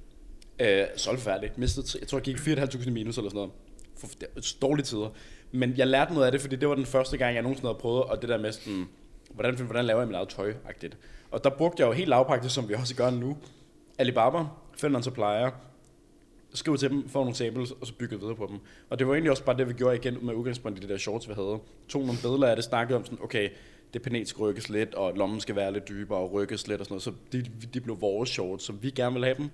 Øh, 0.61 0.87
solgt 0.97 1.21
færdig. 1.21 1.51
Mistet, 1.57 1.97
jeg 2.01 2.09
tror, 2.09 2.19
jeg 2.19 2.25
gik 2.25 2.37
4.500 2.37 2.91
minus 2.91 3.19
eller 3.19 3.31
sådan 3.31 3.37
noget. 3.37 3.51
For, 3.97 4.09
dårlige 4.63 4.85
tider. 4.85 5.09
Men 5.53 5.75
jeg 5.77 5.87
lærte 5.87 6.13
noget 6.13 6.27
af 6.27 6.33
det, 6.33 6.41
fordi 6.41 6.57
det 6.57 6.69
var 6.69 6.75
den 6.75 6.87
første 6.87 7.17
gang, 7.17 7.35
jeg 7.35 7.43
nogensinde 7.43 7.69
havde 7.69 7.79
prøvet, 7.81 8.03
og 8.03 8.23
det 8.23 8.29
der 8.29 8.39
med 8.39 8.53
sådan, 8.53 8.87
hvordan, 9.31 9.55
hvordan 9.55 9.85
laver 9.85 10.01
jeg 10.01 10.09
mit 10.09 10.17
eget 10.17 10.29
tøj 10.29 10.53
-agtigt. 10.53 10.95
Og 11.31 11.45
der 11.45 11.51
brugte 11.51 11.81
jeg 11.81 11.87
jo 11.87 11.93
helt 11.93 12.09
lavpraktisk, 12.09 12.55
som 12.55 12.69
vi 12.69 12.75
også 12.75 12.95
gør 12.95 13.11
nu. 13.11 13.37
Alibaba, 13.99 14.45
Finland 14.77 14.97
en 14.97 15.03
supplier, 15.03 15.51
skrive 16.55 16.77
til 16.77 16.91
dem, 16.91 17.09
få 17.09 17.19
nogle 17.19 17.35
samples, 17.35 17.71
og 17.71 17.87
så 17.87 17.95
bygge 17.95 18.21
videre 18.21 18.35
på 18.35 18.47
dem. 18.51 18.59
Og 18.91 18.99
det 18.99 19.07
var 19.07 19.13
egentlig 19.13 19.31
også 19.31 19.45
bare 19.45 19.57
det, 19.57 19.69
vi 19.69 19.73
gjorde 19.73 19.97
igen 19.97 20.19
med 20.23 20.35
udgangspunkt 20.35 20.79
i 20.79 20.81
det 20.81 20.89
der 20.89 20.97
shorts, 20.99 21.29
vi 21.29 21.35
havde. 21.35 21.59
Tog 21.89 22.03
nogle 22.03 22.19
billeder 22.23 22.47
af 22.47 22.57
det, 22.57 22.65
snakkede 22.65 22.97
om 22.97 23.05
sådan, 23.05 23.19
okay, 23.23 23.49
det 23.95 24.03
panet 24.03 24.29
skal 24.29 24.41
rykkes 24.41 24.69
lidt, 24.69 24.95
og 24.95 25.13
lommen 25.17 25.41
skal 25.41 25.57
være 25.57 25.73
lidt 25.73 25.89
dybere 25.89 26.19
og 26.19 26.33
rykkes 26.33 26.67
lidt 26.67 26.81
og 26.81 26.87
sådan 26.87 26.93
noget. 26.93 27.03
Så 27.03 27.13
de, 27.33 27.67
de 27.75 27.81
blev 27.81 28.01
vores 28.01 28.31
shorts, 28.31 28.65
som 28.65 28.79
vi 28.83 28.91
gerne 28.91 29.13
ville 29.13 29.27
have 29.27 29.37
dem. 29.37 29.51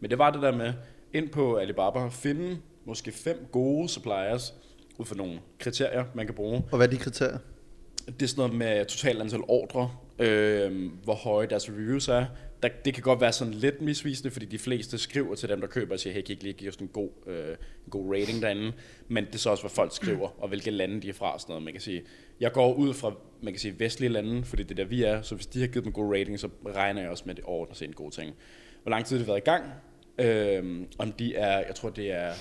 Men 0.00 0.10
det 0.10 0.18
var 0.18 0.30
det 0.30 0.42
der 0.42 0.56
med, 0.56 0.72
ind 1.12 1.28
på 1.28 1.56
Alibaba, 1.56 2.08
finde 2.08 2.58
måske 2.84 3.12
fem 3.12 3.46
gode 3.52 3.88
suppliers, 3.88 4.54
ud 4.98 5.06
fra 5.06 5.16
nogle 5.16 5.40
kriterier, 5.58 6.04
man 6.14 6.26
kan 6.26 6.34
bruge. 6.34 6.64
Og 6.70 6.76
hvad 6.76 6.86
er 6.86 6.90
de 6.90 6.98
kriterier? 6.98 7.38
Det 8.06 8.22
er 8.22 8.26
sådan 8.26 8.40
noget 8.40 8.54
med 8.54 8.84
totalt 8.84 9.20
antal 9.20 9.40
ordre, 9.48 9.90
øh, 10.18 10.92
hvor 11.04 11.14
høje 11.14 11.46
deres 11.46 11.68
reviews 11.68 12.08
er. 12.08 12.26
Der, 12.62 12.68
det 12.84 12.94
kan 12.94 13.02
godt 13.02 13.20
være 13.20 13.32
sådan 13.32 13.54
lidt 13.54 13.82
misvisende, 13.82 14.30
fordi 14.30 14.46
de 14.46 14.58
fleste 14.58 14.98
skriver 14.98 15.34
til 15.34 15.48
dem, 15.48 15.60
der 15.60 15.68
køber 15.68 15.92
og 15.92 16.00
siger, 16.00 16.14
hey, 16.14 16.22
kan 16.22 16.36
I 16.36 16.38
lige 16.42 16.52
give 16.52 16.68
os 16.70 16.76
en 16.76 16.88
god, 16.88 17.10
øh, 17.26 17.48
en 17.84 17.90
god 17.90 18.14
rating 18.14 18.42
derinde? 18.42 18.72
Men 19.08 19.26
det 19.26 19.34
er 19.34 19.38
så 19.38 19.50
også, 19.50 19.62
hvad 19.62 19.70
folk 19.70 19.94
skriver, 19.94 20.42
og 20.42 20.48
hvilke 20.48 20.70
lande 20.70 21.02
de 21.02 21.08
er 21.08 21.12
fra. 21.12 21.38
Sådan 21.38 21.52
noget. 21.52 21.64
Man 21.64 21.72
kan 21.72 21.80
sige, 21.80 22.02
jeg 22.40 22.52
går 22.52 22.74
ud 22.74 22.94
fra 22.94 23.12
man 23.42 23.52
kan 23.52 23.60
sige, 23.60 23.78
vestlige 23.78 24.10
lande, 24.10 24.44
fordi 24.44 24.62
det 24.62 24.70
er 24.70 24.74
der, 24.74 24.84
vi 24.84 25.02
er. 25.02 25.22
Så 25.22 25.34
hvis 25.34 25.46
de 25.46 25.60
har 25.60 25.66
givet 25.66 25.84
dem 25.84 25.88
en 25.88 25.92
god 25.92 26.14
rating, 26.14 26.40
så 26.40 26.48
regner 26.66 27.00
jeg 27.00 27.10
også 27.10 27.22
med, 27.26 27.30
at 27.34 27.36
det 27.36 27.44
ordner 27.44 27.74
sig 27.74 27.84
en 27.84 27.92
god 27.92 28.10
ting. 28.10 28.34
Hvor 28.82 28.90
lang 28.90 29.04
tid 29.04 29.16
har 29.16 29.18
det 29.18 29.28
været 29.28 29.38
i 29.38 29.44
gang? 29.44 29.64
Øh, 30.18 30.86
om 30.98 31.12
de 31.12 31.34
er, 31.34 31.58
jeg 31.58 31.74
tror 31.74 31.90
det 31.90 32.12
er 32.12 32.32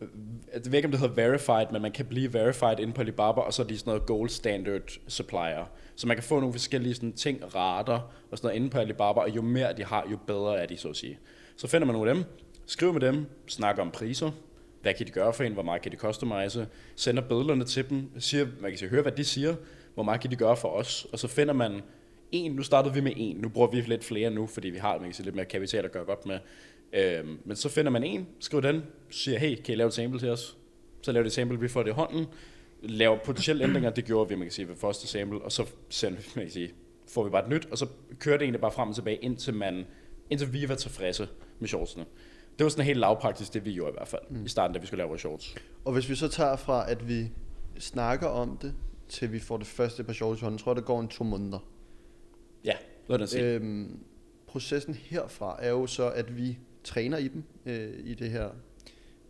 jeg 0.00 0.60
ved 0.64 0.74
ikke, 0.74 0.86
om 0.86 0.90
det 0.90 1.00
hedder 1.00 1.14
verified, 1.14 1.66
men 1.72 1.82
man 1.82 1.92
kan 1.92 2.06
blive 2.06 2.32
verified 2.32 2.80
inde 2.80 2.92
på 2.92 3.00
Alibaba, 3.00 3.40
og 3.40 3.52
så 3.52 3.62
er 3.62 3.66
de 3.66 3.78
sådan 3.78 3.90
noget 3.90 4.06
gold 4.06 4.28
standard 4.28 4.98
supplier. 5.08 5.64
Så 5.96 6.06
man 6.06 6.16
kan 6.16 6.24
få 6.24 6.40
nogle 6.40 6.52
forskellige 6.52 6.94
sådan 6.94 7.12
ting, 7.12 7.54
rater 7.54 8.12
og 8.30 8.38
sådan 8.38 8.48
noget 8.48 8.56
inde 8.56 8.70
på 8.70 8.78
Alibaba, 8.78 9.20
og 9.20 9.36
jo 9.36 9.42
mere 9.42 9.72
de 9.76 9.84
har, 9.84 10.06
jo 10.10 10.18
bedre 10.26 10.58
er 10.58 10.66
de, 10.66 10.76
så 10.76 10.88
at 10.88 10.96
sige. 10.96 11.18
Så 11.56 11.66
finder 11.66 11.86
man 11.86 11.94
nogle 11.94 12.10
af 12.10 12.16
dem, 12.16 12.24
skriver 12.66 12.92
med 12.92 13.00
dem, 13.00 13.26
snakker 13.46 13.82
om 13.82 13.90
priser, 13.90 14.30
hvad 14.82 14.94
kan 14.94 15.06
de 15.06 15.12
gøre 15.12 15.32
for 15.32 15.44
en, 15.44 15.52
hvor 15.52 15.62
meget 15.62 15.82
kan 15.82 15.92
de 15.92 15.96
customize, 15.96 16.66
sender 16.96 17.22
billederne 17.22 17.64
til 17.64 17.90
dem, 17.90 18.20
siger, 18.20 18.46
man 18.60 18.70
kan 18.70 18.78
sige, 18.78 18.88
høre, 18.88 19.02
hvad 19.02 19.12
de 19.12 19.24
siger, 19.24 19.54
hvor 19.94 20.02
meget 20.02 20.20
kan 20.20 20.30
de 20.30 20.36
gøre 20.36 20.56
for 20.56 20.68
os, 20.68 21.06
og 21.12 21.18
så 21.18 21.28
finder 21.28 21.54
man 21.54 21.80
en, 22.32 22.52
nu 22.52 22.62
startede 22.62 22.94
vi 22.94 23.00
med 23.00 23.12
en, 23.16 23.36
nu 23.36 23.48
bruger 23.48 23.68
vi 23.68 23.80
lidt 23.80 24.04
flere 24.04 24.30
nu, 24.30 24.46
fordi 24.46 24.68
vi 24.68 24.78
har 24.78 24.92
man 24.92 25.04
kan 25.04 25.12
sige, 25.12 25.24
lidt 25.24 25.36
mere 25.36 25.44
kapital 25.44 25.84
at 25.84 25.92
gøre 25.92 26.04
godt 26.04 26.26
med. 26.26 26.38
Øhm, 26.96 27.38
men 27.44 27.56
så 27.56 27.68
finder 27.68 27.90
man 27.90 28.04
en, 28.04 28.26
skriver 28.40 28.60
den, 28.60 28.82
siger, 29.10 29.38
hey, 29.38 29.56
kan 29.62 29.72
I 29.72 29.76
lave 29.76 29.88
et 29.88 29.94
sample 29.94 30.20
til 30.20 30.28
os? 30.28 30.56
Så 31.02 31.12
laver 31.12 31.22
de 31.22 31.26
et 31.26 31.32
sample, 31.32 31.60
vi 31.60 31.68
får 31.68 31.82
det 31.82 31.90
i 31.90 31.92
hånden, 31.92 32.26
laver 32.82 33.18
potentielle 33.24 33.64
ændringer, 33.64 33.90
det 33.90 34.04
gjorde 34.04 34.28
vi, 34.28 34.34
man 34.34 34.46
kan 34.46 34.52
sige, 34.52 34.68
ved 34.68 34.76
første 34.76 35.06
sample, 35.06 35.42
og 35.42 35.52
så 35.52 35.66
sender 35.88 36.20
man 36.36 36.44
kan 36.44 36.52
sige, 36.52 36.72
får 37.08 37.24
vi 37.24 37.30
bare 37.30 37.44
et 37.44 37.50
nyt, 37.50 37.68
og 37.70 37.78
så 37.78 37.86
kører 38.18 38.36
det 38.36 38.44
egentlig 38.44 38.60
bare 38.60 38.72
frem 38.72 38.88
og 38.88 38.94
tilbage, 38.94 39.16
indtil, 39.16 39.54
man, 39.54 39.84
indtil 40.30 40.52
vi 40.52 40.68
var 40.68 40.74
tilfredse 40.74 41.28
med 41.58 41.68
shortsene. 41.68 42.04
Det 42.58 42.64
var 42.64 42.70
sådan 42.70 42.84
helt 42.84 42.98
lavpraktisk, 42.98 43.54
det 43.54 43.64
vi 43.64 43.72
gjorde 43.72 43.90
i 43.90 43.96
hvert 43.96 44.08
fald, 44.08 44.22
mm. 44.30 44.44
i 44.44 44.48
starten, 44.48 44.74
da 44.74 44.80
vi 44.80 44.86
skulle 44.86 44.98
lave 44.98 45.08
vores 45.08 45.20
shorts. 45.20 45.54
Og 45.84 45.92
hvis 45.92 46.10
vi 46.10 46.14
så 46.14 46.28
tager 46.28 46.56
fra, 46.56 46.90
at 46.90 47.08
vi 47.08 47.30
snakker 47.78 48.26
om 48.26 48.58
det, 48.62 48.74
til 49.08 49.32
vi 49.32 49.38
får 49.38 49.56
det 49.56 49.66
første 49.66 50.04
par 50.04 50.12
shorts 50.12 50.40
i 50.40 50.44
hånden, 50.44 50.58
tror 50.58 50.72
jeg, 50.72 50.76
det 50.76 50.84
går 50.84 51.00
en 51.00 51.08
to 51.08 51.24
måneder. 51.24 51.58
Ja, 52.64 52.72
lad 53.08 53.20
os 53.20 53.30
sige. 53.30 53.44
Øhm, 53.44 53.98
processen 54.46 54.94
herfra 54.94 55.58
er 55.62 55.70
jo 55.70 55.86
så, 55.86 56.10
at 56.10 56.36
vi 56.36 56.58
træner 56.86 57.18
i 57.18 57.28
dem, 57.28 57.42
øh, 57.66 57.88
i 58.04 58.14
det 58.14 58.30
her, 58.30 58.46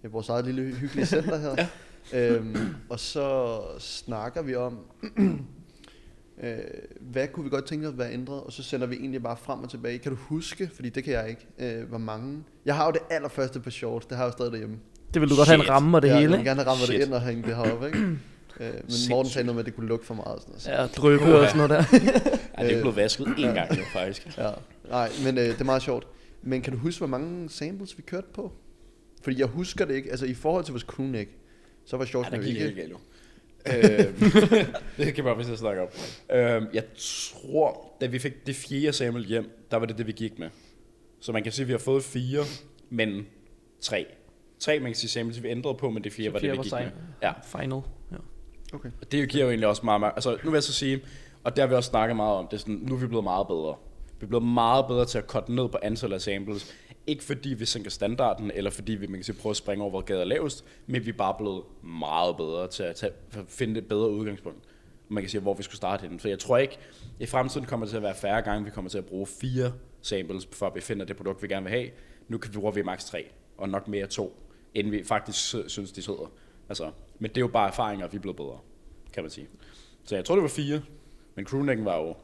øh, 0.05 0.13
vores 0.13 0.29
eget 0.29 0.45
lille 0.45 0.63
hyggelige 0.75 1.07
center 1.07 1.37
her. 1.39 1.57
ja. 2.13 2.35
øhm, 2.35 2.57
og 2.89 3.01
så 3.01 3.59
snakker 3.79 4.43
vi 4.43 4.55
om, 4.55 4.79
øh, 6.43 6.57
hvad 7.01 7.29
kunne 7.29 7.45
vi 7.45 7.51
godt 7.51 7.65
tænke 7.67 7.87
os 7.87 7.93
at 7.93 7.99
være 7.99 8.13
ændret, 8.13 8.41
og 8.43 8.53
så 8.53 8.63
sender 8.63 8.87
vi 8.87 8.97
egentlig 8.97 9.23
bare 9.23 9.37
frem 9.37 9.61
og 9.63 9.71
tilbage. 9.71 9.99
Kan 9.99 10.13
du 10.13 10.19
huske, 10.21 10.71
fordi 10.75 10.89
det 10.89 11.05
kan 11.05 11.13
jeg 11.13 11.29
ikke, 11.29 11.47
øh, 11.79 11.89
hvor 11.89 11.99
mange... 11.99 12.45
Jeg 12.67 12.77
har 12.77 12.87
jo 12.87 12.93
det 12.93 13.01
allerførste 13.11 13.61
på 13.61 13.71
shorts, 13.71 14.07
det 14.07 14.17
har 14.17 14.25
jeg 14.25 14.29
jo 14.29 14.33
stadig 14.33 14.53
derhjemme. 14.53 14.77
Det 15.15 15.23
vil 15.23 15.31
du 15.31 15.37
godt 15.37 15.49
have 15.49 15.55
en 15.55 15.61
Shit. 15.61 15.71
ramme 15.71 15.97
og 15.97 16.03
det 16.03 16.09
ja, 16.09 16.15
hele, 16.19 16.31
Jeg 16.31 16.39
vil 16.39 16.47
gerne 16.47 16.61
have 16.61 16.71
rammet 16.71 16.89
det 16.89 16.95
Shit. 16.95 17.07
ind 17.07 17.15
og 17.15 17.21
hænge 17.23 17.43
det 17.43 17.57
heroppe, 17.57 17.87
ikke? 17.87 17.99
Øh, 18.61 18.73
men 18.75 18.83
Morten 19.11 19.31
sagde 19.33 19.47
noget 19.47 19.55
med, 19.57 19.61
at 19.63 19.67
det 19.67 19.75
kunne 19.75 19.89
lugte 19.89 20.07
for 20.07 20.15
meget. 20.15 20.29
og 20.35 20.41
Sådan 20.41 20.51
noget. 20.51 20.63
så- 20.63 20.71
Ja, 20.73 20.87
drøbe 20.87 21.39
og 21.41 21.49
sådan 21.51 21.69
noget 21.69 21.71
der. 21.71 21.99
Ja, 22.59 22.65
det 22.69 22.77
er 22.77 22.81
blevet 22.81 22.97
vasket 22.97 23.27
en 23.39 23.55
gang 23.55 23.77
nu, 23.77 23.83
faktisk. 23.93 24.39
Ja, 24.39 24.51
nej, 24.91 25.11
men 25.25 25.39
øh, 25.39 25.45
det 25.45 25.61
er 25.61 25.65
meget 25.65 25.83
sjovt. 25.83 26.07
Men 26.47 26.63
kan 26.63 26.73
du 26.73 26.79
huske, 26.79 26.99
hvor 26.99 27.07
mange 27.07 27.51
samples 27.51 27.99
vi 27.99 28.03
kørte 28.03 28.27
på? 28.35 28.53
Fordi 29.23 29.39
jeg 29.39 29.47
husker 29.47 29.85
det 29.85 29.95
ikke. 29.95 30.11
Altså 30.11 30.27
i 30.27 30.35
forhold 30.35 30.65
til 30.65 30.73
vores 30.73 30.83
crewneck, 30.83 31.31
så 31.85 31.97
var 31.97 32.05
Ja, 32.05 32.09
shortsene 32.09 32.37
der 32.37 32.43
gik 32.43 32.57
ikke... 32.57 32.81
helt. 32.81 32.93
Øhm, 33.67 34.15
det 35.07 35.15
kan 35.15 35.25
bare 35.25 35.37
vist 35.37 35.59
snakke 35.59 35.83
om. 35.83 35.89
Øhm, 36.31 36.67
jeg 36.73 36.85
tror, 36.97 37.97
da 38.01 38.07
vi 38.07 38.19
fik 38.19 38.47
det 38.47 38.57
fjerde 38.57 38.93
sample 38.93 39.25
hjem, 39.25 39.67
der 39.71 39.77
var 39.77 39.87
det 39.87 39.99
det, 39.99 40.07
vi 40.07 40.13
gik 40.13 40.39
med. 40.39 40.49
Så 41.21 41.33
man 41.33 41.43
kan 41.43 41.53
sige, 41.53 41.63
at 41.65 41.69
vi 41.69 41.73
har 41.73 41.79
fået 41.79 42.03
fire, 42.03 42.45
men 42.91 43.27
tre. 43.81 44.07
Tre, 44.59 44.79
man 44.79 44.89
kan 44.89 44.97
sige, 44.97 45.11
samples, 45.11 45.43
vi 45.43 45.49
ændrede 45.49 45.75
på, 45.75 45.91
men 45.91 46.05
det 46.05 46.13
fjerde 46.13 46.33
var 46.33 46.39
det, 46.39 46.53
vi 46.53 46.57
gik 46.57 46.73
med. 46.73 46.91
Ja, 47.23 47.33
Final. 47.45 47.81
Ja. 48.13 48.17
Okay. 48.73 48.91
og 49.01 49.13
det 49.13 49.29
giver 49.29 49.45
jo 49.45 49.51
egentlig 49.51 49.69
også 49.69 49.83
meget, 49.85 50.01
meget 50.01 50.13
altså 50.17 50.39
nu 50.45 50.51
vil 50.51 50.57
jeg 50.57 50.63
så 50.63 50.73
sige, 50.73 51.01
og 51.45 51.57
det 51.57 51.63
har 51.63 51.69
vi 51.69 51.75
også 51.75 51.91
snakket 51.91 52.17
meget 52.17 52.37
om, 52.37 52.47
det 52.47 52.57
er 52.57 52.59
sådan, 52.59 52.75
nu 52.75 52.95
er 52.95 52.99
vi 52.99 53.07
blevet 53.07 53.25
meget 53.25 53.47
bedre. 53.47 53.75
Vi 54.21 54.25
er 54.25 54.29
blevet 54.29 54.45
meget 54.45 54.87
bedre 54.87 55.05
til 55.05 55.19
at 55.19 55.25
cutte 55.25 55.55
ned 55.55 55.69
på 55.69 55.79
antallet 55.83 56.15
af 56.15 56.21
samples. 56.21 56.75
Ikke 57.07 57.25
fordi 57.25 57.49
vi 57.49 57.65
sænker 57.65 57.91
standarden, 57.91 58.51
eller 58.55 58.71
fordi 58.71 58.93
vi 58.93 59.07
man 59.07 59.15
kan 59.15 59.25
sige, 59.25 59.37
prøver 59.37 59.51
at 59.51 59.57
springe 59.57 59.83
over, 59.83 59.91
hvor 59.91 60.01
gader 60.01 60.21
er 60.21 60.25
lavest, 60.25 60.65
men 60.87 61.05
vi 61.05 61.11
er 61.11 61.15
bare 61.15 61.35
blevet 61.39 61.63
meget 61.83 62.37
bedre 62.37 62.69
til 62.69 62.83
at, 62.83 62.97
tage, 62.97 63.13
at 63.33 63.45
finde 63.49 63.79
et 63.79 63.89
bedre 63.89 64.11
udgangspunkt. 64.11 64.59
Man 65.09 65.23
kan 65.23 65.31
sige, 65.31 65.41
hvor 65.41 65.55
vi 65.55 65.63
skulle 65.63 65.77
starte 65.77 66.03
henne. 66.03 66.21
Så 66.21 66.29
jeg 66.29 66.39
tror 66.39 66.57
ikke, 66.57 66.79
i 67.21 67.27
fremtiden 67.27 67.67
kommer 67.67 67.87
det 67.87 67.91
til 67.91 67.97
at 67.97 68.03
være 68.03 68.15
færre 68.15 68.43
gange, 68.43 68.65
vi 68.65 68.71
kommer 68.71 68.89
til 68.91 68.99
at 68.99 69.07
bruge 69.07 69.27
fire 69.27 69.73
samples, 70.03 70.49
for 70.53 70.67
at 70.67 70.75
vi 70.75 70.81
finder 70.81 71.05
det 71.07 71.17
produkt, 71.17 71.43
vi 71.43 71.49
gerne 71.49 71.65
vil 71.65 71.73
have. 71.73 71.91
Nu 72.29 72.39
kan 72.39 72.55
vi 72.55 72.59
bruge 72.59 72.75
vi 72.75 72.83
maks 72.83 73.05
3, 73.05 73.31
og 73.59 73.69
nok 73.69 73.89
mere 73.89 74.07
to, 74.07 74.43
end 74.75 74.91
vi 74.91 75.05
faktisk 75.05 75.55
synes, 75.67 75.93
de 75.93 76.03
sidder. 76.03 76.33
Altså, 76.69 76.91
men 77.19 77.29
det 77.29 77.37
er 77.37 77.41
jo 77.41 77.49
bare 77.49 77.69
erfaringer, 77.69 78.09
vi 78.09 78.17
er 78.17 78.21
blevet 78.21 78.37
bedre, 78.37 78.59
kan 79.13 79.23
man 79.23 79.31
sige. 79.31 79.49
Så 80.05 80.15
jeg 80.15 80.25
tror, 80.25 80.35
det 80.35 80.43
var 80.43 80.49
fire, 80.49 80.83
men 81.35 81.45
crewnecken 81.45 81.85
var 81.85 81.97
jo... 81.97 82.15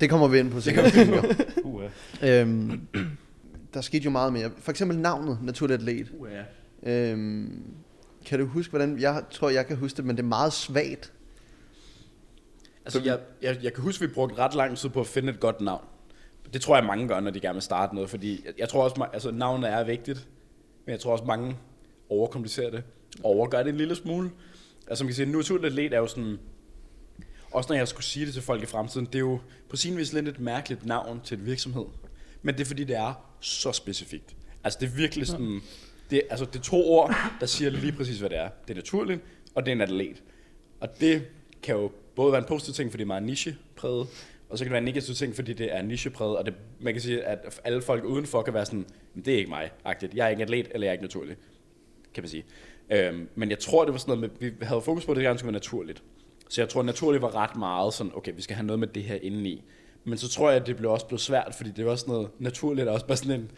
Det 0.00 0.10
kommer 0.10 0.28
vi 0.28 0.38
ind 0.38 0.50
på 0.50 0.60
senere. 0.60 1.24
Uh, 1.64 1.82
øhm, 2.22 2.80
der 3.74 3.80
skete 3.80 4.04
jo 4.04 4.10
meget 4.10 4.32
mere. 4.32 4.50
For 4.58 4.70
eksempel 4.70 4.98
navnet, 4.98 5.38
naturlig 5.42 5.74
atlet. 5.74 6.12
uh, 6.18 6.28
Øhm, 6.82 7.62
kan 8.26 8.38
du 8.38 8.46
huske, 8.46 8.70
hvordan... 8.70 8.98
Jeg 8.98 9.22
tror, 9.30 9.48
jeg 9.48 9.66
kan 9.66 9.76
huske 9.76 9.96
det, 9.96 10.04
men 10.04 10.16
det 10.16 10.22
er 10.22 10.26
meget 10.26 10.52
svagt. 10.52 11.12
Altså, 12.84 13.02
jeg, 13.04 13.18
jeg, 13.42 13.58
jeg 13.62 13.72
kan 13.72 13.82
huske, 13.82 14.04
at 14.04 14.10
vi 14.10 14.14
brugte 14.14 14.38
ret 14.38 14.54
lang 14.54 14.76
tid 14.76 14.88
på 14.88 15.00
at 15.00 15.06
finde 15.06 15.32
et 15.32 15.40
godt 15.40 15.60
navn. 15.60 15.84
Det 16.52 16.60
tror 16.60 16.76
jeg, 16.76 16.84
mange 16.84 17.08
gør, 17.08 17.20
når 17.20 17.30
de 17.30 17.40
gerne 17.40 17.54
vil 17.54 17.62
starte 17.62 17.94
noget, 17.94 18.10
fordi 18.10 18.42
jeg, 18.46 18.52
jeg 18.58 18.68
tror 18.68 18.84
også, 18.84 19.06
altså 19.12 19.30
navnet 19.30 19.70
er 19.70 19.84
vigtigt, 19.84 20.28
men 20.86 20.92
jeg 20.92 21.00
tror 21.00 21.12
også, 21.12 21.24
mange 21.24 21.56
overkomplicerer 22.08 22.70
det, 22.70 22.82
overgør 23.22 23.62
det 23.62 23.70
en 23.70 23.76
lille 23.76 23.94
smule. 23.94 24.30
Altså, 24.88 25.04
man 25.04 25.08
kan 25.08 25.14
sige, 25.14 25.32
naturligt 25.32 25.66
atlet 25.66 25.92
er 25.92 25.98
jo 25.98 26.06
sådan, 26.06 26.38
også 27.52 27.72
når 27.72 27.76
jeg 27.76 27.88
skulle 27.88 28.04
sige 28.04 28.26
det 28.26 28.34
til 28.34 28.42
folk 28.42 28.62
i 28.62 28.66
fremtiden, 28.66 29.06
det 29.06 29.14
er 29.14 29.18
jo 29.18 29.38
på 29.68 29.76
sin 29.76 29.96
vis 29.96 30.12
lidt 30.12 30.28
et 30.28 30.40
mærkeligt 30.40 30.86
navn 30.86 31.20
til 31.24 31.38
en 31.38 31.46
virksomhed. 31.46 31.84
Men 32.42 32.54
det 32.54 32.60
er 32.60 32.64
fordi, 32.64 32.84
det 32.84 32.96
er 32.96 33.14
så 33.40 33.72
specifikt. 33.72 34.36
Altså, 34.64 34.78
det 34.80 34.86
er 34.86 34.90
virkelig 34.96 35.26
sådan, 35.26 35.60
det, 36.10 36.22
altså, 36.30 36.44
det 36.44 36.56
er 36.58 36.62
to 36.62 36.90
ord, 36.90 37.14
der 37.40 37.46
siger 37.46 37.70
lige 37.70 37.92
præcis, 37.92 38.18
hvad 38.18 38.30
det 38.30 38.38
er. 38.38 38.48
Det 38.68 38.70
er 38.70 38.74
naturligt, 38.74 39.20
og 39.54 39.66
det 39.66 39.72
er 39.72 39.74
en 39.74 39.80
atlet. 39.80 40.22
Og 40.80 41.00
det 41.00 41.22
kan 41.62 41.74
jo 41.74 41.90
både 42.16 42.32
være 42.32 42.40
en 42.40 42.48
positiv 42.48 42.74
ting, 42.74 42.90
fordi 42.90 42.98
det 43.00 43.04
er 43.04 43.06
meget 43.06 43.22
nichepræget, 43.22 44.06
og 44.50 44.58
så 44.58 44.64
kan 44.64 44.66
det 44.66 44.72
være 44.72 44.78
en 44.78 44.84
negativ 44.84 45.14
ting, 45.14 45.34
fordi 45.34 45.52
det 45.52 45.74
er 45.76 45.82
nichepræget, 45.82 46.36
og 46.36 46.46
det, 46.46 46.54
man 46.80 46.94
kan 46.94 47.00
sige, 47.02 47.24
at 47.24 47.60
alle 47.64 47.82
folk 47.82 48.04
udenfor 48.04 48.42
kan 48.42 48.54
være 48.54 48.66
sådan, 48.66 48.86
"Men 49.14 49.24
det 49.24 49.34
er 49.34 49.38
ikke 49.38 49.50
mig, 49.50 49.70
agtigt. 49.84 50.14
Jeg 50.14 50.26
er 50.26 50.28
ikke 50.28 50.42
atlet, 50.42 50.68
eller 50.70 50.86
jeg 50.86 50.88
er 50.88 50.92
ikke 50.92 51.04
naturlig, 51.04 51.36
kan 52.14 52.22
man 52.22 52.28
sige. 52.28 52.44
Øhm, 52.92 53.28
men 53.34 53.50
jeg 53.50 53.58
tror, 53.58 53.84
det 53.84 53.92
var 53.92 53.98
sådan 53.98 54.18
noget 54.18 54.32
med, 54.40 54.50
vi 54.50 54.64
havde 54.66 54.80
fokus 54.80 55.04
på, 55.04 55.12
at 55.12 55.16
det 55.16 55.24
gerne 55.24 55.38
skulle 55.38 55.52
være 55.52 55.60
naturligt. 55.60 56.02
Så 56.48 56.60
jeg 56.60 56.68
tror, 56.68 56.82
naturligt 56.82 57.22
var 57.22 57.34
ret 57.34 57.56
meget 57.56 57.94
sådan, 57.94 58.12
okay, 58.14 58.32
vi 58.36 58.42
skal 58.42 58.56
have 58.56 58.66
noget 58.66 58.80
med 58.80 58.88
det 58.88 59.02
her 59.02 59.18
indeni. 59.22 59.64
Men 60.04 60.18
så 60.18 60.28
tror 60.28 60.50
jeg, 60.50 60.60
at 60.60 60.66
det 60.66 60.76
blev 60.76 60.90
også 60.90 61.06
blevet 61.06 61.20
svært, 61.20 61.54
fordi 61.56 61.70
det 61.70 61.86
var 61.86 61.96
sådan 61.96 62.12
noget 62.12 62.28
naturligt, 62.38 62.88
er 62.88 62.92
også 62.92 63.06
bare 63.06 63.16
sådan 63.16 63.40
en, 63.40 63.50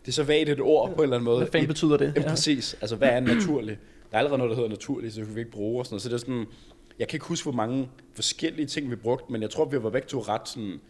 det 0.00 0.08
er 0.08 0.12
så 0.12 0.22
vagt 0.22 0.48
et 0.48 0.60
ord 0.60 0.88
på 0.88 0.94
en 0.94 1.02
eller 1.02 1.16
anden 1.16 1.24
måde. 1.24 1.38
Hvad 1.38 1.48
fanden 1.52 1.68
betyder 1.68 1.96
det? 1.96 2.12
Ja. 2.16 2.28
Præcis. 2.28 2.76
Altså, 2.80 2.96
hvad 2.96 3.08
er 3.08 3.20
naturligt? 3.20 3.80
Der 4.10 4.16
er 4.16 4.18
allerede 4.18 4.38
noget, 4.38 4.50
der 4.50 4.56
hedder 4.56 4.70
naturligt, 4.70 5.14
så 5.14 5.20
det 5.20 5.26
kan 5.26 5.34
vi 5.36 5.40
ikke 5.40 5.52
bruge 5.52 5.80
og 5.80 5.86
sådan 5.86 5.94
noget. 5.94 6.02
Så 6.02 6.08
det 6.08 6.14
er 6.14 6.18
sådan, 6.18 6.46
jeg 6.98 7.08
kan 7.08 7.16
ikke 7.16 7.26
huske, 7.26 7.44
hvor 7.44 7.52
mange 7.52 7.88
forskellige 8.14 8.66
ting 8.66 8.90
vi 8.90 8.96
brugte, 8.96 9.32
men 9.32 9.42
jeg 9.42 9.50
tror, 9.50 9.64
vi 9.64 9.82
var 9.82 9.90
begge 9.90 10.08
to 10.08 10.20
ret 10.20 10.48
sådan, 10.48 10.80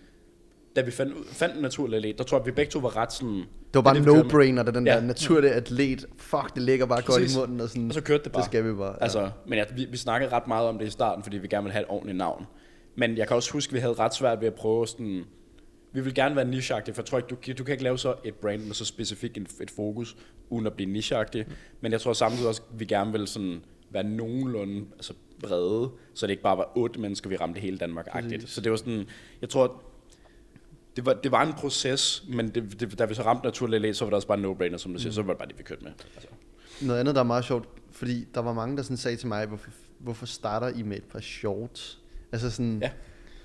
da 0.78 0.84
vi 0.84 0.90
fandt, 0.90 1.14
fandt 1.26 1.56
en 1.56 1.62
naturlig 1.62 1.96
atlet, 1.96 2.18
der 2.18 2.24
tror 2.24 2.38
jeg, 2.38 2.46
vi 2.46 2.50
begge 2.50 2.70
to 2.70 2.78
var 2.78 2.96
ret 2.96 3.12
sådan... 3.12 3.34
Det 3.38 3.74
var 3.74 3.80
bare 3.82 3.96
en 3.96 4.04
no-brainer, 4.04 4.62
det 4.62 4.74
den 4.74 4.86
Ja. 4.86 4.94
der 4.94 5.00
naturlige 5.00 5.52
atlet. 5.52 6.06
Fuck, 6.16 6.54
det 6.54 6.62
ligger 6.62 6.86
bare 6.86 7.02
godt 7.02 7.20
Præcis. 7.20 7.36
i 7.36 7.38
munden. 7.38 7.60
Og, 7.60 7.68
sådan, 7.68 7.88
Og 7.88 7.94
så 7.94 8.00
kørte 8.00 8.24
det 8.24 8.32
bare. 8.32 8.42
Det 8.42 8.50
skal 8.50 8.64
vi 8.68 8.72
bare. 8.72 8.88
Ja. 8.92 8.96
Altså, 9.02 9.30
men 9.46 9.58
ja, 9.58 9.64
vi, 9.76 9.84
vi 9.90 9.96
snakkede 9.96 10.32
ret 10.32 10.46
meget 10.48 10.68
om 10.68 10.78
det 10.78 10.86
i 10.86 10.90
starten, 10.90 11.22
fordi 11.22 11.38
vi 11.38 11.48
gerne 11.48 11.62
ville 11.64 11.72
have 11.72 11.82
et 11.82 11.88
ordentligt 11.88 12.18
navn. 12.18 12.44
Men 12.96 13.16
jeg 13.16 13.26
kan 13.28 13.36
også 13.36 13.52
huske, 13.52 13.70
at 13.70 13.74
vi 13.74 13.80
havde 13.80 13.94
ret 13.94 14.14
svært 14.14 14.40
ved 14.40 14.46
at 14.48 14.54
prøve 14.54 14.86
sådan... 14.86 15.24
Vi 15.92 16.00
vil 16.00 16.14
gerne 16.14 16.36
være 16.36 16.44
nicheagtige, 16.44 16.94
for 16.94 17.02
jeg 17.02 17.06
tror 17.06 17.18
ikke, 17.18 17.28
du, 17.28 17.34
kan- 17.36 17.54
du 17.56 17.64
kan 17.64 17.72
ikke 17.72 17.84
lave 17.84 17.98
så 17.98 18.14
et 18.24 18.34
brand 18.34 18.62
med 18.62 18.74
så 18.74 18.84
specifikt 18.84 19.36
et 19.60 19.70
fokus, 19.76 20.16
uden 20.50 20.66
at 20.66 20.72
blive 20.72 20.90
nicheagtig. 20.90 21.46
Men 21.80 21.92
jeg 21.92 22.00
tror 22.00 22.12
samtidig 22.12 22.48
også, 22.48 22.62
at 22.74 22.80
vi 22.80 22.84
gerne 22.84 23.12
vil 23.12 23.26
sådan 23.26 23.60
være 23.90 24.04
nogenlunde 24.04 24.84
altså 24.92 25.12
brede, 25.42 25.90
så 26.14 26.26
det 26.26 26.30
ikke 26.30 26.42
bare 26.42 26.56
var 26.56 26.72
otte 26.76 27.00
mennesker, 27.00 27.30
vi 27.30 27.36
ramte 27.36 27.60
hele 27.60 27.78
Danmark-agtigt. 27.78 28.50
Så 28.50 28.60
det 28.60 28.70
var 28.70 28.76
sådan, 28.76 29.04
jeg 29.40 29.48
tror, 29.48 29.82
det 30.98 31.06
var, 31.06 31.12
det 31.12 31.32
var 31.32 31.42
en 31.46 31.52
proces, 31.52 32.24
men 32.28 32.48
det, 32.48 32.80
det, 32.80 32.98
da 32.98 33.04
vi 33.04 33.14
så 33.14 33.22
ramte 33.22 33.44
naturlig 33.44 33.80
læs, 33.80 33.96
så 33.96 34.04
var 34.04 34.10
det 34.10 34.14
også 34.14 34.28
bare 34.28 34.38
no-brainer, 34.38 34.78
som 34.78 34.92
du 34.92 34.98
siger, 34.98 35.12
så 35.12 35.22
var 35.22 35.32
det 35.32 35.38
bare 35.38 35.48
det, 35.48 35.58
vi 35.58 35.62
kørte 35.62 35.82
med. 35.84 35.92
Altså. 36.14 36.28
Noget 36.82 37.00
andet, 37.00 37.14
der 37.14 37.20
er 37.20 37.24
meget 37.24 37.44
sjovt, 37.44 37.68
fordi 37.90 38.26
der 38.34 38.40
var 38.40 38.52
mange, 38.52 38.76
der 38.76 38.82
sådan 38.82 38.96
sagde 38.96 39.16
til 39.16 39.28
mig, 39.28 39.46
hvorfor, 39.46 39.70
hvorfor 39.98 40.26
starter 40.26 40.68
I 40.68 40.82
med 40.82 40.96
et 40.96 41.04
par 41.04 41.20
shorts? 41.20 41.98
Altså 42.32 42.50
sådan, 42.50 42.82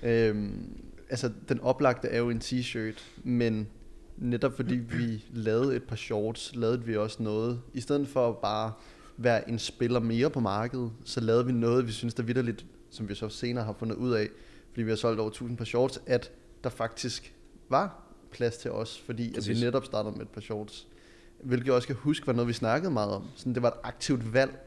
Ja. 0.02 0.28
øhm, 0.28 0.80
altså 1.10 1.30
den 1.48 1.60
oplagte 1.60 2.08
er 2.08 2.18
jo 2.18 2.30
en 2.30 2.40
t-shirt, 2.44 3.02
men 3.24 3.68
netop 4.16 4.56
fordi 4.56 4.74
vi 4.74 5.24
lavede 5.32 5.76
et 5.76 5.82
par 5.82 5.96
shorts, 5.96 6.52
lavede 6.54 6.84
vi 6.84 6.96
også 6.96 7.22
noget, 7.22 7.60
i 7.74 7.80
stedet 7.80 8.08
for 8.08 8.28
at 8.28 8.36
bare 8.36 8.72
være 9.16 9.48
en 9.50 9.58
spiller 9.58 10.00
mere 10.00 10.30
på 10.30 10.40
markedet, 10.40 10.92
så 11.04 11.20
lavede 11.20 11.46
vi 11.46 11.52
noget, 11.52 11.86
vi 11.86 11.92
synes 11.92 12.14
der 12.14 12.22
vidderligt, 12.22 12.66
som 12.90 13.08
vi 13.08 13.14
så 13.14 13.28
senere 13.28 13.64
har 13.64 13.72
fundet 13.78 13.96
ud 13.96 14.12
af, 14.12 14.28
fordi 14.70 14.82
vi 14.82 14.90
har 14.90 14.96
solgt 14.96 15.20
over 15.20 15.30
1000 15.30 15.56
par 15.58 15.64
shorts, 15.64 16.00
at 16.06 16.30
der 16.64 16.70
faktisk 16.70 17.33
var 17.68 18.00
plads 18.30 18.56
til 18.56 18.70
os, 18.70 19.02
fordi 19.06 19.34
at 19.36 19.48
vi 19.48 19.54
netop 19.54 19.84
startede 19.84 20.12
med 20.16 20.22
et 20.22 20.28
par 20.28 20.40
shorts. 20.40 20.86
Hvilket 21.42 21.66
jeg 21.66 21.74
også 21.74 21.88
kan 21.88 21.96
huske 21.96 22.26
var 22.26 22.32
noget, 22.32 22.48
vi 22.48 22.52
snakkede 22.52 22.92
meget 22.92 23.10
om. 23.12 23.24
Sådan, 23.36 23.54
det 23.54 23.62
var 23.62 23.68
et 23.68 23.74
aktivt 23.82 24.32
valg 24.32 24.58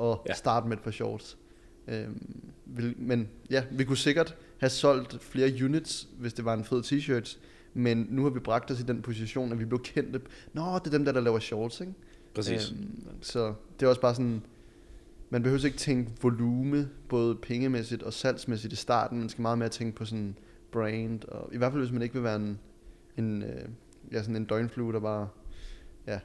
at 0.00 0.16
Ja. 0.28 0.34
starte 0.34 0.68
med 0.68 0.76
et 0.76 0.82
par 0.82 0.90
shorts. 0.90 1.36
Øhm, 1.88 2.40
men 2.96 3.28
ja, 3.50 3.64
vi 3.72 3.84
kunne 3.84 3.96
sikkert 3.96 4.36
have 4.58 4.70
solgt 4.70 5.22
flere 5.22 5.64
units, 5.64 6.08
hvis 6.18 6.32
det 6.32 6.44
var 6.44 6.54
en 6.54 6.64
fed 6.64 6.82
t-shirt. 6.82 7.38
Men 7.74 8.06
nu 8.10 8.22
har 8.22 8.30
vi 8.30 8.40
bragt 8.40 8.70
os 8.70 8.80
i 8.80 8.82
den 8.82 9.02
position, 9.02 9.52
at 9.52 9.58
vi 9.58 9.64
blev 9.64 9.82
kendte. 9.82 10.20
Nå, 10.52 10.78
det 10.78 10.86
er 10.86 10.90
dem 10.90 11.04
der, 11.04 11.12
der 11.12 11.20
laver 11.20 11.38
shorts, 11.38 11.80
ikke? 11.80 11.92
Præcis. 12.34 12.70
Øhm, 12.70 13.04
så 13.20 13.54
det 13.80 13.86
er 13.86 13.90
også 13.90 14.00
bare 14.00 14.14
sådan, 14.14 14.42
man 15.30 15.42
behøver 15.42 15.64
ikke 15.64 15.78
tænke 15.78 16.10
volume, 16.22 16.88
både 17.08 17.34
pengemæssigt 17.34 18.02
og 18.02 18.12
salgsmæssigt 18.12 18.72
i 18.72 18.76
starten. 18.76 19.18
Man 19.18 19.28
skal 19.28 19.42
meget 19.42 19.58
mere 19.58 19.68
tænke 19.68 19.96
på 19.96 20.04
sådan 20.04 20.36
brand, 20.74 21.24
og 21.24 21.50
i 21.52 21.56
hvert 21.56 21.72
fald 21.72 21.82
hvis 21.82 21.92
man 21.92 22.02
ikke 22.02 22.14
vil 22.14 22.22
være 22.22 22.36
en, 22.36 22.58
en, 23.18 23.42
øh, 23.42 23.68
ja, 24.12 24.22
sådan 24.22 24.36
en 24.36 24.44
døgnflue, 24.44 24.92
der 24.92 25.00
bare, 25.00 25.28
ja. 26.06 26.18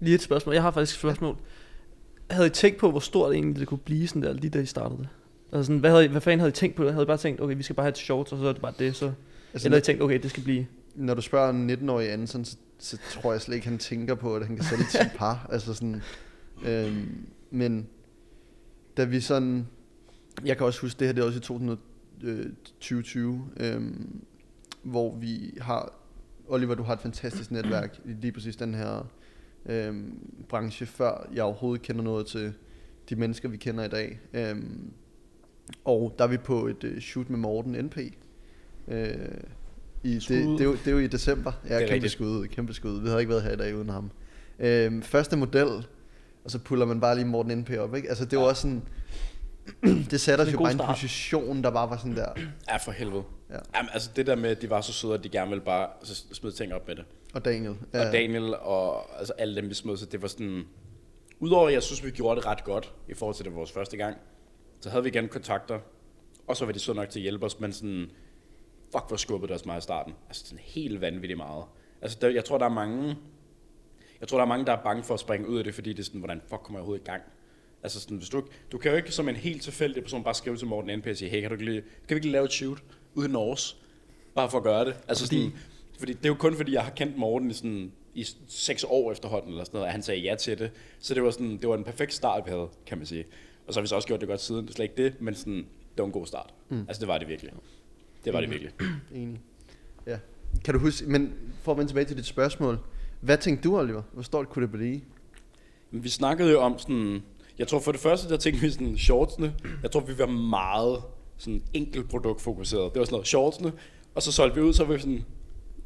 Lige 0.00 0.14
et 0.14 0.22
spørgsmål. 0.22 0.54
Jeg 0.54 0.62
har 0.62 0.70
faktisk 0.70 0.96
et 0.96 1.00
spørgsmål. 1.00 1.36
Havde 2.30 2.46
I 2.46 2.50
tænkt 2.50 2.78
på, 2.78 2.90
hvor 2.90 3.00
stort 3.00 3.34
egentlig 3.34 3.60
det 3.60 3.68
kunne 3.68 3.78
blive, 3.78 4.08
sådan 4.08 4.22
der, 4.22 4.32
lige 4.32 4.50
da 4.50 4.58
I 4.58 4.66
startede 4.66 4.98
det? 4.98 5.08
Altså 5.52 5.66
sådan, 5.66 5.78
hvad, 5.78 5.90
havde 5.90 6.04
I, 6.04 6.08
hvad 6.08 6.20
fanden 6.20 6.40
havde 6.40 6.50
I 6.50 6.52
tænkt 6.52 6.76
på? 6.76 6.88
Havde 6.88 7.02
I 7.02 7.06
bare 7.06 7.16
tænkt, 7.16 7.40
okay, 7.40 7.56
vi 7.56 7.62
skal 7.62 7.76
bare 7.76 7.84
have 7.84 7.90
et 7.90 7.98
shorts, 7.98 8.32
og 8.32 8.38
så 8.38 8.44
er 8.44 8.52
det 8.52 8.62
bare 8.62 8.74
det, 8.78 8.96
så... 8.96 9.12
Altså, 9.52 9.68
Eller 9.68 9.76
havde 9.76 9.82
I 9.82 9.84
tænkt, 9.84 10.02
okay, 10.02 10.22
det 10.22 10.30
skal 10.30 10.42
blive... 10.42 10.66
når 10.94 11.14
du 11.14 11.20
spørger 11.20 11.50
en 11.50 11.70
19-årig 11.70 12.12
Anson, 12.12 12.44
så, 12.44 12.56
så 12.78 12.98
tror 13.10 13.32
jeg 13.32 13.40
slet 13.40 13.54
ikke, 13.54 13.68
han 13.68 13.78
tænker 13.78 14.14
på, 14.14 14.36
at 14.36 14.46
han 14.46 14.56
kan 14.56 14.64
sælge 14.64 14.84
10 14.90 14.98
par. 15.18 15.48
Altså 15.52 15.74
sådan, 15.74 16.02
øhm, 16.64 17.26
men 17.50 17.86
da 18.96 19.04
vi 19.04 19.20
sådan... 19.20 19.66
Jeg 20.44 20.56
kan 20.56 20.66
også 20.66 20.80
huske, 20.80 20.98
det 20.98 21.06
her 21.06 21.12
det 21.12 21.22
er 21.22 21.26
også 21.26 21.38
i 21.38 21.42
øh, 22.22 22.46
2020, 22.80 23.48
øh, 23.56 23.82
hvor 24.82 25.16
vi 25.16 25.58
har, 25.60 25.92
Oliver, 26.48 26.74
du 26.74 26.82
har 26.82 26.92
et 26.92 27.00
fantastisk 27.00 27.50
netværk 27.50 27.98
i 28.04 28.12
lige 28.12 28.32
præcis 28.32 28.56
den 28.56 28.74
her 28.74 29.10
øh, 29.66 29.94
branche, 30.48 30.86
før 30.86 31.28
jeg 31.34 31.44
overhovedet 31.44 31.82
kender 31.86 32.02
noget 32.02 32.26
til 32.26 32.52
de 33.08 33.16
mennesker, 33.16 33.48
vi 33.48 33.56
kender 33.56 33.84
i 33.84 33.88
dag. 33.88 34.20
Øh, 34.34 34.56
og 35.84 36.14
der 36.18 36.24
er 36.24 36.28
vi 36.28 36.36
på 36.36 36.66
et 36.66 36.84
øh, 36.84 37.00
shoot 37.00 37.30
med 37.30 37.38
Morten 37.38 37.84
NP. 37.84 37.98
Øh, 38.88 39.08
i, 40.04 40.14
det, 40.14 40.28
det, 40.28 40.60
er 40.60 40.64
jo, 40.64 40.72
det 40.72 40.86
er 40.86 40.92
jo 40.92 40.98
i 40.98 41.06
december. 41.06 41.52
Ja, 41.68 41.78
kæmpe 41.78 41.92
rigtigt. 41.94 42.12
skud, 42.12 42.46
kæmpe 42.46 42.74
skud. 42.74 43.00
Vi 43.00 43.06
havde 43.08 43.20
ikke 43.20 43.30
været 43.30 43.42
her 43.42 43.52
i 43.52 43.56
dag 43.56 43.76
uden 43.76 43.88
ham. 43.88 44.10
Øhm, 44.58 45.02
første 45.02 45.36
model, 45.36 45.86
og 46.44 46.50
så 46.50 46.58
puller 46.58 46.86
man 46.86 47.00
bare 47.00 47.14
lige 47.14 47.24
Morten 47.24 47.58
NP 47.58 47.70
op, 47.78 47.94
ikke? 47.94 48.08
Altså 48.08 48.24
det 48.24 48.38
var 48.38 48.44
Ja. 48.44 48.48
også 48.50 48.62
sådan, 48.62 48.82
det 50.10 50.20
satte 50.20 50.42
os 50.42 50.52
jo 50.52 50.58
bare 50.58 50.68
i 50.68 50.72
en 50.72 50.78
start. 50.78 50.88
position, 50.88 51.62
der 51.62 51.70
bare 51.70 51.90
var 51.90 51.96
sådan 51.96 52.16
der. 52.16 52.32
Ja, 52.68 52.76
for 52.76 52.92
helvede. 52.92 53.24
Ja. 53.50 53.54
Ja. 53.54 53.60
Jamen, 53.76 53.90
altså 53.92 54.10
det 54.16 54.26
der 54.26 54.36
med, 54.36 54.50
at 54.50 54.62
de 54.62 54.70
var 54.70 54.80
så 54.80 54.92
søde, 54.92 55.14
at 55.14 55.24
de 55.24 55.28
gerne 55.28 55.48
ville 55.48 55.64
bare 55.64 55.88
altså, 56.00 56.24
smide 56.32 56.54
ting 56.54 56.74
op 56.74 56.88
med 56.88 56.96
det. 56.96 57.04
Og 57.34 57.44
Daniel. 57.44 57.76
Ja. 57.94 58.06
Og 58.06 58.12
Daniel 58.12 58.54
og 58.54 59.18
altså 59.18 59.32
alle 59.38 59.56
dem, 59.56 59.68
vi 59.68 59.74
smed, 59.74 59.96
så 59.96 60.06
det 60.06 60.22
var 60.22 60.28
sådan... 60.28 60.64
Udover 61.40 61.68
at 61.68 61.74
jeg 61.74 61.82
synes, 61.82 62.04
vi 62.04 62.10
gjorde 62.10 62.40
det 62.40 62.46
ret 62.46 62.64
godt 62.64 62.92
i 63.08 63.14
forhold 63.14 63.36
til 63.36 63.44
det 63.44 63.54
vores 63.54 63.72
første 63.72 63.96
gang, 63.96 64.16
så 64.80 64.90
havde 64.90 65.02
vi 65.02 65.08
igen 65.08 65.28
kontakter, 65.28 65.78
og 66.46 66.56
så 66.56 66.64
var 66.64 66.72
de 66.72 66.78
så 66.78 66.92
nok 66.92 67.08
til 67.08 67.18
at 67.18 67.22
hjælpe 67.22 67.46
os, 67.46 67.60
men 67.60 67.72
sådan, 67.72 68.10
fuck 68.92 69.08
hvor 69.08 69.16
skubbede 69.16 69.48
det 69.48 69.60
os 69.60 69.66
meget 69.66 69.80
i 69.80 69.82
starten. 69.82 70.14
Altså 70.28 70.46
sådan 70.46 70.64
helt 70.64 71.00
vanvittigt 71.00 71.36
meget. 71.36 71.64
Altså 72.02 72.18
der, 72.20 72.28
jeg 72.28 72.44
tror, 72.44 72.58
der 72.58 72.64
er 72.64 72.70
mange, 72.70 73.16
jeg 74.20 74.28
tror, 74.28 74.38
der 74.38 74.44
er 74.44 74.48
mange, 74.48 74.66
der 74.66 74.72
er 74.72 74.82
bange 74.82 75.02
for 75.02 75.14
at 75.14 75.20
springe 75.20 75.48
ud 75.48 75.58
af 75.58 75.64
det, 75.64 75.74
fordi 75.74 75.92
det 75.92 75.98
er 75.98 76.04
sådan, 76.04 76.20
hvordan 76.20 76.40
fuck 76.40 76.62
kommer 76.62 76.78
jeg 76.78 76.82
overhovedet 76.82 77.02
i 77.02 77.10
gang? 77.10 77.22
Altså 77.82 78.00
sådan, 78.00 78.16
hvis 78.16 78.28
du, 78.28 78.42
du 78.72 78.78
kan 78.78 78.90
jo 78.90 78.96
ikke 78.96 79.12
som 79.12 79.28
en 79.28 79.36
helt 79.36 79.62
tilfældig 79.62 80.02
person 80.02 80.24
bare 80.24 80.34
skrive 80.34 80.56
til 80.56 80.66
Morten 80.66 80.98
NP 80.98 81.06
og 81.06 81.16
sige, 81.16 81.28
hey, 81.30 81.40
kan, 81.40 81.50
du 81.50 81.54
ikke 81.54 81.64
lige, 81.64 81.80
kan 81.80 82.08
vi 82.08 82.14
ikke 82.14 82.26
lige 82.26 82.32
lave 82.32 82.44
et 82.44 82.52
shoot 82.52 82.82
uden 83.14 83.32
Norge? 83.32 83.76
Bare 84.34 84.50
for 84.50 84.58
at 84.58 84.64
gøre 84.64 84.84
det. 84.84 84.94
Altså 85.08 85.24
Fordi- 85.24 85.40
sådan, 85.44 85.58
fordi 85.98 86.12
det 86.12 86.24
er 86.24 86.28
jo 86.28 86.34
kun 86.34 86.56
fordi, 86.56 86.72
jeg 86.72 86.82
har 86.84 86.90
kendt 86.90 87.16
Morten 87.16 87.50
i 87.50 87.54
sådan 87.54 87.92
i 88.14 88.26
seks 88.48 88.84
år 88.88 89.12
efterhånden, 89.12 89.50
eller 89.50 89.64
sådan 89.64 89.76
noget, 89.76 89.86
at 89.86 89.92
han 89.92 90.02
sagde 90.02 90.20
ja 90.20 90.34
til 90.34 90.58
det. 90.58 90.70
Så 91.00 91.14
det 91.14 91.22
var, 91.22 91.30
sådan, 91.30 91.50
det 91.58 91.68
var 91.68 91.76
en 91.76 91.84
perfekt 91.84 92.14
start, 92.14 92.42
vi 92.46 92.50
havde, 92.50 92.68
kan 92.86 92.98
man 92.98 93.06
sige. 93.06 93.24
Og 93.66 93.74
så 93.74 93.80
har 93.80 93.82
vi 93.82 93.88
så 93.88 93.94
også 93.94 94.08
gjort 94.08 94.20
det 94.20 94.28
godt 94.28 94.40
siden, 94.40 94.62
det 94.64 94.70
er 94.70 94.74
slet 94.74 94.84
ikke 94.84 95.02
det, 95.04 95.20
men 95.20 95.34
sådan, 95.34 95.54
det 95.56 95.98
var 95.98 96.04
en 96.04 96.12
god 96.12 96.26
start. 96.26 96.54
Mm. 96.68 96.78
Altså 96.88 97.00
det 97.00 97.08
var 97.08 97.18
det 97.18 97.28
virkelig. 97.28 97.52
Det 98.24 98.32
var 98.32 98.40
det 98.40 98.50
virkelig. 98.50 98.72
Enig. 99.14 99.40
Ja. 100.06 100.18
Kan 100.64 100.74
du 100.74 100.80
huske, 100.80 101.06
men 101.06 101.34
for 101.62 101.72
at 101.72 101.78
vende 101.78 101.90
tilbage 101.90 102.04
til 102.06 102.16
dit 102.16 102.26
spørgsmål, 102.26 102.78
hvad 103.20 103.38
tænkte 103.38 103.68
du, 103.68 103.78
Oliver? 103.78 104.02
Hvor 104.12 104.22
stort 104.22 104.48
kunne 104.48 104.62
det 104.62 104.72
blive? 104.72 105.00
Vi 105.90 106.08
snakkede 106.08 106.50
jo 106.50 106.60
om 106.60 106.78
sådan, 106.78 107.22
jeg 107.58 107.68
tror 107.68 107.80
for 107.80 107.92
det 107.92 108.00
første, 108.00 108.28
der 108.28 108.36
tænkte 108.36 108.62
vi 108.62 108.70
sådan 108.70 108.98
shortsene. 108.98 109.54
Jeg 109.82 109.90
tror, 109.90 110.00
vi 110.00 110.18
var 110.18 110.26
meget 110.26 111.02
sådan 111.38 111.62
enkelt 111.74 112.08
produktfokuseret. 112.08 112.92
Det 112.92 112.98
var 112.98 113.04
sådan 113.04 113.14
noget 113.14 113.26
shortsene, 113.26 113.72
og 114.14 114.22
så 114.22 114.32
solgte 114.32 114.60
vi 114.60 114.66
ud, 114.66 114.72
så 114.72 114.84
var 114.84 114.94
vi 114.94 115.00
sådan, 115.00 115.24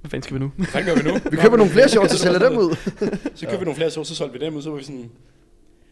Hvad 0.01 0.11
fanden 0.11 0.23
skal 0.23 0.35
vi 0.35 0.41
nu? 0.41 0.53
hvad 0.57 0.85
gør 0.85 0.95
vi 0.95 1.03
nu? 1.11 1.15
Vi 1.31 1.37
køber 1.37 1.57
nogle 1.57 1.73
flere 1.73 1.89
shorts 1.89 2.13
og 2.13 2.19
sælger 2.19 2.39
dem 2.49 2.59
ud. 2.59 2.77
Så 3.37 3.47
købte 3.47 3.59
vi 3.59 3.65
nogle 3.65 3.77
flere 3.77 3.91
shorts, 3.91 4.09
så 4.09 4.15
solgte 4.15 4.39
vi 4.39 4.45
dem 4.45 4.57
ud, 4.57 4.63
så 4.63 4.71
var 4.71 4.77
vi 4.77 4.83
sådan, 4.83 5.11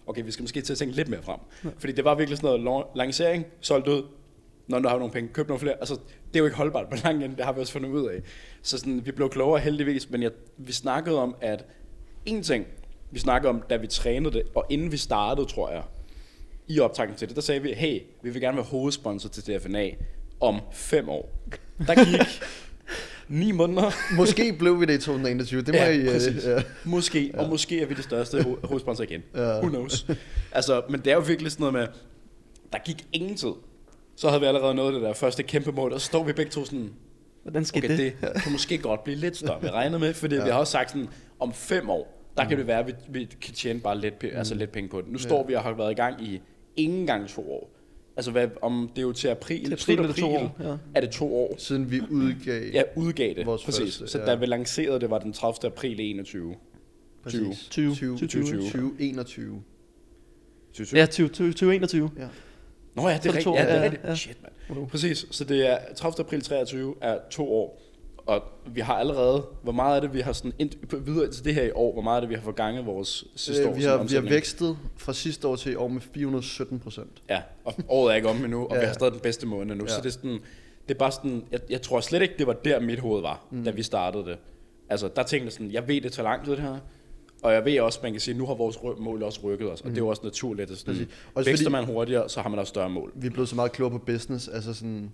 okay, 0.07 0.25
vi 0.25 0.31
skal 0.31 0.43
måske 0.43 0.61
til 0.61 0.73
at 0.73 0.79
tænke 0.79 0.97
lidt 0.97 1.09
mere 1.09 1.23
frem. 1.23 1.39
Fordi 1.79 1.93
det 1.93 2.05
var 2.05 2.15
virkelig 2.15 2.39
sådan 2.39 2.61
noget 2.61 2.85
la- 2.85 2.99
lancering, 2.99 3.47
solgt 3.61 3.89
ud, 3.89 4.03
når 4.69 4.79
du 4.79 4.89
har 4.89 4.99
nogle 4.99 5.13
penge, 5.13 5.31
køb 5.33 5.49
nogle 5.49 5.61
flere. 5.61 5.75
Altså, 5.79 5.95
det 5.95 6.35
er 6.35 6.39
jo 6.39 6.45
ikke 6.45 6.57
holdbart 6.57 6.89
på 6.91 6.97
lang 7.05 7.21
det 7.37 7.45
har 7.45 7.53
vi 7.53 7.61
også 7.61 7.73
fundet 7.73 7.91
ud 7.91 8.09
af. 8.09 8.23
Så 8.63 8.79
sådan, 8.79 9.07
vi 9.07 9.13
blev 9.13 9.31
klogere 9.31 9.61
heldigvis, 9.61 10.11
men 10.11 10.23
jeg, 10.23 10.31
vi 10.57 10.73
snakkede 10.73 11.19
om, 11.19 11.35
at 11.41 11.65
en 12.27 12.43
ting, 12.43 12.67
vi 13.11 13.19
snakkede 13.19 13.51
om, 13.51 13.63
da 13.71 13.77
vi 13.77 13.87
trænede 13.87 14.35
det, 14.35 14.43
og 14.55 14.67
inden 14.71 14.93
vi 14.93 14.97
startede, 14.97 15.47
tror 15.47 15.71
jeg, 15.71 15.83
i 16.69 16.81
optakten 16.81 17.17
til 17.19 17.29
det, 17.29 17.37
der 17.37 17.43
sagde 17.43 17.63
vi, 17.63 17.73
hey, 17.73 18.01
vi 18.23 18.31
vil 18.31 18.41
gerne 18.43 18.57
være 18.57 18.67
hovedsponsor 18.67 19.29
til 19.29 19.43
DFNA 19.59 19.91
om 20.41 20.61
fem 20.73 21.09
år. 21.09 21.33
Der 21.87 21.95
gik 22.05 22.21
ni 23.41 23.53
måneder, 23.53 23.91
Måske 24.17 24.53
blev 24.59 24.81
vi 24.81 24.87
det 24.87 24.95
i 24.95 24.99
2021. 24.99 25.63
Det 25.63 25.69
må 25.75 25.81
Ja, 25.81 25.91
I, 25.91 25.99
øh, 25.99 26.13
præcis. 26.13 26.45
ja. 26.47 26.63
Måske, 26.85 27.31
ja. 27.35 27.43
og 27.43 27.49
måske 27.49 27.83
er 27.83 27.87
vi 27.87 27.95
det 27.95 28.05
største 28.05 28.39
ho- 28.39 28.67
hovedsponsor 28.67 29.05
igen. 29.05 29.23
Ja. 29.35 29.43
Ja. 29.43 29.59
Who 29.59 29.69
knows? 29.69 30.07
Altså, 30.53 30.83
men 30.91 31.01
det 31.01 31.07
er 31.11 31.15
jo 31.15 31.21
virkelig 31.27 31.53
sådan 31.53 31.63
noget 31.73 31.75
med, 31.75 31.87
der 32.73 32.79
gik 32.85 33.07
ingen 33.13 33.37
tid. 33.37 33.53
Så 34.17 34.29
havde 34.29 34.41
vi 34.41 34.47
allerede 34.47 34.75
nået 34.75 34.95
det 34.95 35.03
der 35.03 35.13
første 35.13 35.43
kæmpe 35.43 35.73
mål, 35.73 35.93
og 35.93 36.01
så 36.01 36.07
står 36.07 36.25
vi 36.25 36.33
begge 36.33 36.51
to 36.51 36.65
sådan, 36.65 36.91
Hvordan 37.43 37.65
skal 37.65 37.85
okay, 37.85 37.99
det? 37.99 38.13
det 38.35 38.43
kan 38.43 38.53
måske 38.53 38.79
godt 38.79 39.05
blive 39.05 39.17
lidt 39.19 39.37
større, 39.37 39.63
vi 39.63 39.69
regner 39.69 39.99
med, 39.99 40.15
fordi 40.15 40.35
ja. 40.37 40.45
vi 40.45 40.51
har 40.51 40.59
også 40.59 40.71
sagt 40.71 40.91
sådan, 40.91 41.09
om 41.41 41.53
fem 41.53 41.91
år, 41.91 42.24
der 42.37 42.49
kan 42.49 42.59
det 42.59 42.67
være, 42.67 42.79
at 42.79 42.87
vi, 42.87 42.93
vi 43.09 43.25
kan 43.41 43.55
tjene 43.55 43.81
bare 43.81 43.99
lidt, 43.99 44.25
pe- 44.25 44.37
altså 44.37 44.55
lidt 44.55 44.73
penge 44.73 44.89
på 44.89 45.01
det. 45.01 45.11
Nu 45.13 45.19
står 45.19 45.47
vi 45.47 45.55
og 45.55 45.63
har 45.63 45.73
været 45.75 45.91
i 45.91 45.95
gang 45.95 46.23
i 46.23 46.41
ingen 46.77 47.07
gang 47.07 47.29
to 47.29 47.53
år. 47.53 47.71
Altså, 48.17 48.31
hvad, 48.31 48.49
om 48.63 48.91
det 48.97 48.99
er 48.99 49.07
jo 49.07 49.13
til 49.13 49.29
april, 49.29 49.59
Til 49.65 49.67
april 49.73 49.79
slut 49.79 49.99
er 50.01 50.07
det 50.07 50.17
to 50.17 50.35
april, 50.35 50.47
år, 50.67 50.71
ja. 50.71 50.77
er 50.95 51.01
det 51.01 51.11
to 51.11 51.37
år. 51.37 51.55
Siden 51.59 51.91
vi 51.91 52.01
udgav. 52.11 52.63
Ja, 52.73 52.83
udgav 52.97 53.35
det, 53.35 53.47
Vores 53.47 53.65
præcis. 53.65 53.99
første, 53.99 54.07
så 54.09 54.19
ja. 54.19 54.25
da 54.27 54.35
vi 54.35 54.47
lancerede 54.47 55.01
det, 55.01 55.11
var 55.11 55.19
den 55.19 55.33
30. 55.33 55.67
april 55.73 56.01
21. 56.01 56.55
præcis. 57.23 57.67
20. 57.71 57.95
20, 57.95 58.17
20. 58.17 58.29
2021. 58.29 59.63
20. 60.73 60.87
Ja, 61.01 61.07
20, 61.07 61.29
20, 61.29 61.49
2021. 61.53 62.11
Ja. 62.19 62.27
Nå 62.97 63.09
ja, 63.09 63.15
det 63.15 63.23
Så 63.23 63.29
er 63.29 63.33
det 63.33 63.37
rigtigt. 63.37 63.57
Ja, 63.57 63.63
det 63.63 63.71
er 63.71 63.77
Ja, 63.77 63.83
rigtigt. 63.85 64.05
ja. 64.05 64.15
Shit, 64.15 64.37
mand. 64.69 64.87
Præcis. 64.89 65.27
Så 65.31 65.45
det 65.45 65.71
er 65.71 65.79
30. 65.97 66.21
april 66.21 66.41
23 66.41 66.95
er 67.01 67.19
to 67.31 67.53
år. 67.53 67.81
Og 68.27 68.43
vi 68.67 68.81
har 68.81 68.95
allerede, 68.95 69.47
hvor 69.63 69.73
meget 69.73 69.97
er 69.97 70.01
det, 70.01 70.15
vi 70.15 70.21
har 70.21 70.33
sådan 70.33 70.53
ind, 70.59 70.71
videre 71.05 71.31
til 71.31 71.45
det 71.45 71.55
her 71.55 71.63
i 71.63 71.71
år, 71.75 71.93
hvor 71.93 72.03
meget 72.03 72.17
er 72.17 72.21
det, 72.21 72.29
vi 72.29 72.35
har 72.35 72.43
forganget 72.43 72.87
vores 72.87 73.25
sidste 73.37 73.67
år 73.69 73.71
Øh, 73.71 73.77
vi, 73.79 73.83
har, 73.83 74.03
vi 74.03 74.15
har 74.15 74.21
vækstet 74.23 74.77
fra 74.97 75.13
sidste 75.13 75.49
år 75.49 75.57
til 75.57 75.73
i 75.73 75.75
år 75.75 75.89
med 75.89 76.01
417 76.01 76.79
procent. 76.81 77.23
Ja, 77.31 77.43
og 77.65 77.75
året 77.89 78.13
er 78.13 78.17
ikke 78.17 78.29
om 78.29 78.45
endnu, 78.45 78.65
og 78.67 78.75
Ja. 78.75 78.81
vi 78.81 78.87
har 78.87 78.93
stadig 78.93 79.13
den 79.13 79.21
bedste 79.21 79.47
måned 79.47 79.75
nu, 79.77 79.85
Ja. 79.85 79.89
så 79.91 80.01
det 80.01 80.07
er 80.07 80.11
sådan, 80.11 80.39
det 80.89 80.95
er 80.95 80.99
bare 80.99 81.13
sådan, 81.13 81.45
jeg, 81.53 81.61
jeg 81.71 81.83
tror 81.83 82.01
slet 82.01 82.23
ikke, 82.23 82.35
det 82.39 82.47
var 82.47 82.53
der 82.53 82.81
mit 82.81 82.99
hoved 82.99 83.23
var, 83.23 83.41
mm. 83.51 83.65
da 83.65 83.71
vi 83.71 83.83
startede 83.83 84.25
det. 84.25 84.37
Altså, 84.89 85.09
der 85.17 85.23
tænkte 85.23 85.45
jeg 85.45 85.53
sådan, 85.53 85.73
jeg 85.73 85.89
ved, 85.89 86.01
det 86.01 86.13
tager 86.13 86.29
lang 86.29 86.45
tid 86.45 86.53
det 86.53 86.61
her, 86.61 86.77
og 87.43 87.53
jeg 87.53 87.65
ved 87.65 87.81
også, 87.81 87.99
man 88.03 88.13
kan 88.13 88.21
sige, 88.21 88.39
nu 88.39 88.47
har 88.47 88.55
vores 88.55 88.79
mål 88.99 89.23
også 89.23 89.41
rykket 89.45 89.71
os, 89.73 89.81
og 89.81 89.87
det 89.91 89.95
er 89.97 89.99
jo 89.99 90.09
også 90.09 90.23
naturligt, 90.25 90.71
at 90.71 90.79
sådan, 90.79 90.95
Mm. 90.95 90.99
Præcis. 91.01 91.15
Også 91.35 91.51
vækster 91.51 91.65
fordi- 91.71 91.73
man 91.73 91.85
hurtigere, 91.95 92.29
så 92.29 92.41
har 92.41 92.49
man 92.49 92.59
også 92.59 92.71
større 92.71 92.91
mål. 92.91 93.13
Vi 93.15 93.27
er 93.27 93.31
blevet 93.31 93.49
så 93.49 93.57
meget 93.57 93.73
klogere 93.73 93.99
på 93.99 94.05
business. 94.05 94.49
Altså 94.49 94.75
sådan, 94.75 95.13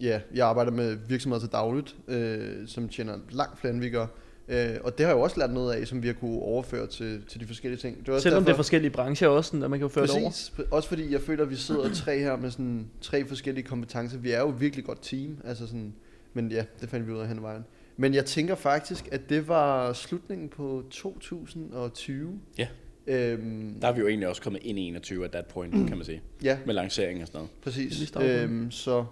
ja, 0.00 0.20
jeg 0.34 0.46
arbejder 0.48 0.70
med 0.72 0.96
virksomheder 1.08 1.40
til 1.40 1.52
dagligt, 1.52 1.96
øh, 2.08 2.68
som 2.68 2.88
tjener 2.88 3.18
langt 3.30 3.58
flere 3.60 3.72
end 3.74 3.80
vi 3.82 3.90
gør. 3.90 4.06
Øh, 4.48 4.68
og 4.84 4.98
det 4.98 5.06
har 5.06 5.12
jeg 5.12 5.16
jo 5.18 5.22
også 5.22 5.38
lært 5.40 5.52
noget 5.52 5.72
af, 5.74 5.86
som 5.86 6.02
vi 6.02 6.06
har 6.06 6.14
kunne 6.14 6.38
overføre 6.42 6.86
til, 6.86 7.22
til 7.28 7.40
de 7.40 7.46
forskellige 7.46 7.78
ting. 7.80 7.98
Det 8.00 8.08
er 8.08 8.12
også 8.12 8.22
Selvom 8.22 8.42
det 8.42 8.48
er 8.48 8.52
derfor- 8.52 8.58
forskellige 8.58 8.90
brancher 8.90 9.28
også, 9.28 9.48
sådan, 9.48 9.62
at 9.62 9.70
man 9.70 9.78
kan 9.78 9.84
jo 9.84 9.88
føre 9.88 10.06
det 10.06 10.14
over. 10.14 10.30
Præcis. 10.30 10.52
Også 10.70 10.88
fordi 10.88 11.12
jeg 11.12 11.20
føler, 11.20 11.44
at 11.44 11.50
vi 11.50 11.56
sidder 11.56 11.94
tre 11.94 12.18
her 12.18 12.36
med 12.36 12.50
sådan 12.50 12.86
tre 13.00 13.24
forskellige 13.26 13.64
kompetencer. 13.66 14.18
Vi 14.18 14.30
er 14.30 14.40
jo 14.40 14.48
et 14.48 14.60
virkelig 14.60 14.84
godt 14.84 14.98
team. 15.02 15.36
Altså 15.44 15.66
sådan, 15.66 15.94
men 16.34 16.50
ja, 16.52 16.64
det 16.80 16.88
fandt 16.88 17.06
vi 17.06 17.12
ud 17.12 17.18
af 17.18 17.28
hen 17.28 17.36
ad 17.36 17.42
vejen. 17.42 17.64
Men 17.96 18.14
jeg 18.14 18.24
tænker 18.24 18.54
faktisk, 18.54 19.08
at 19.12 19.28
det 19.28 19.48
var 19.48 19.92
slutningen 19.92 20.48
på 20.48 20.82
2020. 20.90 22.40
Ja. 22.58 22.66
Øhm, 23.06 23.74
Der 23.80 23.88
er 23.88 23.92
vi 23.92 24.00
jo 24.00 24.08
egentlig 24.08 24.28
også 24.28 24.42
kommet 24.42 24.62
ind 24.64 24.78
i 24.78 24.82
21 24.82 25.24
at 25.24 25.30
that 25.30 25.46
point, 25.46 25.88
kan 25.88 25.96
man 25.96 26.04
sige. 26.06 26.22
ja, 26.42 26.58
Med 26.66 26.74
lancering 26.74 27.20
og 27.22 27.26
sådan 27.26 27.38
noget. 27.38 27.50
Præcis. 27.62 28.12
Øhm, 28.22 28.70
så 28.70 29.04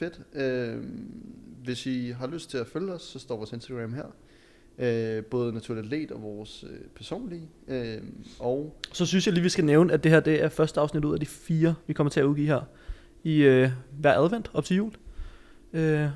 fedt. 0.00 0.20
Øhm, 0.34 1.12
hvis 1.64 1.86
I 1.86 2.10
har 2.18 2.26
lyst 2.26 2.50
til 2.50 2.58
at 2.58 2.66
følge 2.66 2.92
os, 2.92 3.02
så 3.02 3.18
står 3.18 3.36
vores 3.36 3.52
Instagram 3.52 3.92
her. 3.94 4.04
Øh, 4.78 5.24
både 5.24 5.52
Naturligt 5.52 5.84
Atlet 5.84 6.10
og 6.10 6.22
vores 6.22 6.64
øh, 6.70 6.78
personlige. 6.96 7.48
Øh, 7.68 7.96
og 8.38 8.80
Så 8.92 9.06
synes 9.06 9.26
jeg 9.26 9.34
lige, 9.34 9.42
vi 9.42 9.48
skal 9.48 9.64
nævne, 9.64 9.92
at 9.92 10.02
det 10.04 10.12
her 10.12 10.20
det 10.20 10.42
er 10.44 10.48
første 10.48 10.80
afsnit 10.80 11.04
ud 11.04 11.14
af 11.14 11.20
de 11.20 11.26
fire, 11.26 11.74
vi 11.86 11.92
kommer 11.92 12.10
til 12.10 12.20
at 12.20 12.24
udgive 12.24 12.46
her. 12.46 12.60
I 13.24 13.36
øh, 13.42 13.70
hver 14.00 14.18
advent 14.18 14.50
op 14.54 14.64
til 14.64 14.76
jul. 14.76 14.92
Øh, 15.72 16.06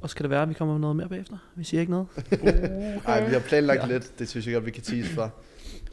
og 0.00 0.10
skal 0.10 0.22
det 0.22 0.30
være, 0.30 0.42
at 0.42 0.48
vi 0.48 0.54
kommer 0.54 0.74
med 0.74 0.80
noget 0.80 0.96
mere 0.96 1.08
bagefter? 1.08 1.36
Vi 1.56 1.64
siger 1.64 1.80
ikke 1.80 1.90
noget. 1.92 2.06
Ej, 3.06 3.26
vi 3.28 3.32
har 3.32 3.40
planlagt 3.40 3.82
Ja. 3.82 3.86
lidt, 3.86 4.18
det 4.18 4.28
synes 4.28 4.46
jeg 4.46 4.54
godt, 4.54 4.66
vi 4.66 4.70
kan 4.70 4.82
tease 4.82 5.08
for. 5.08 5.34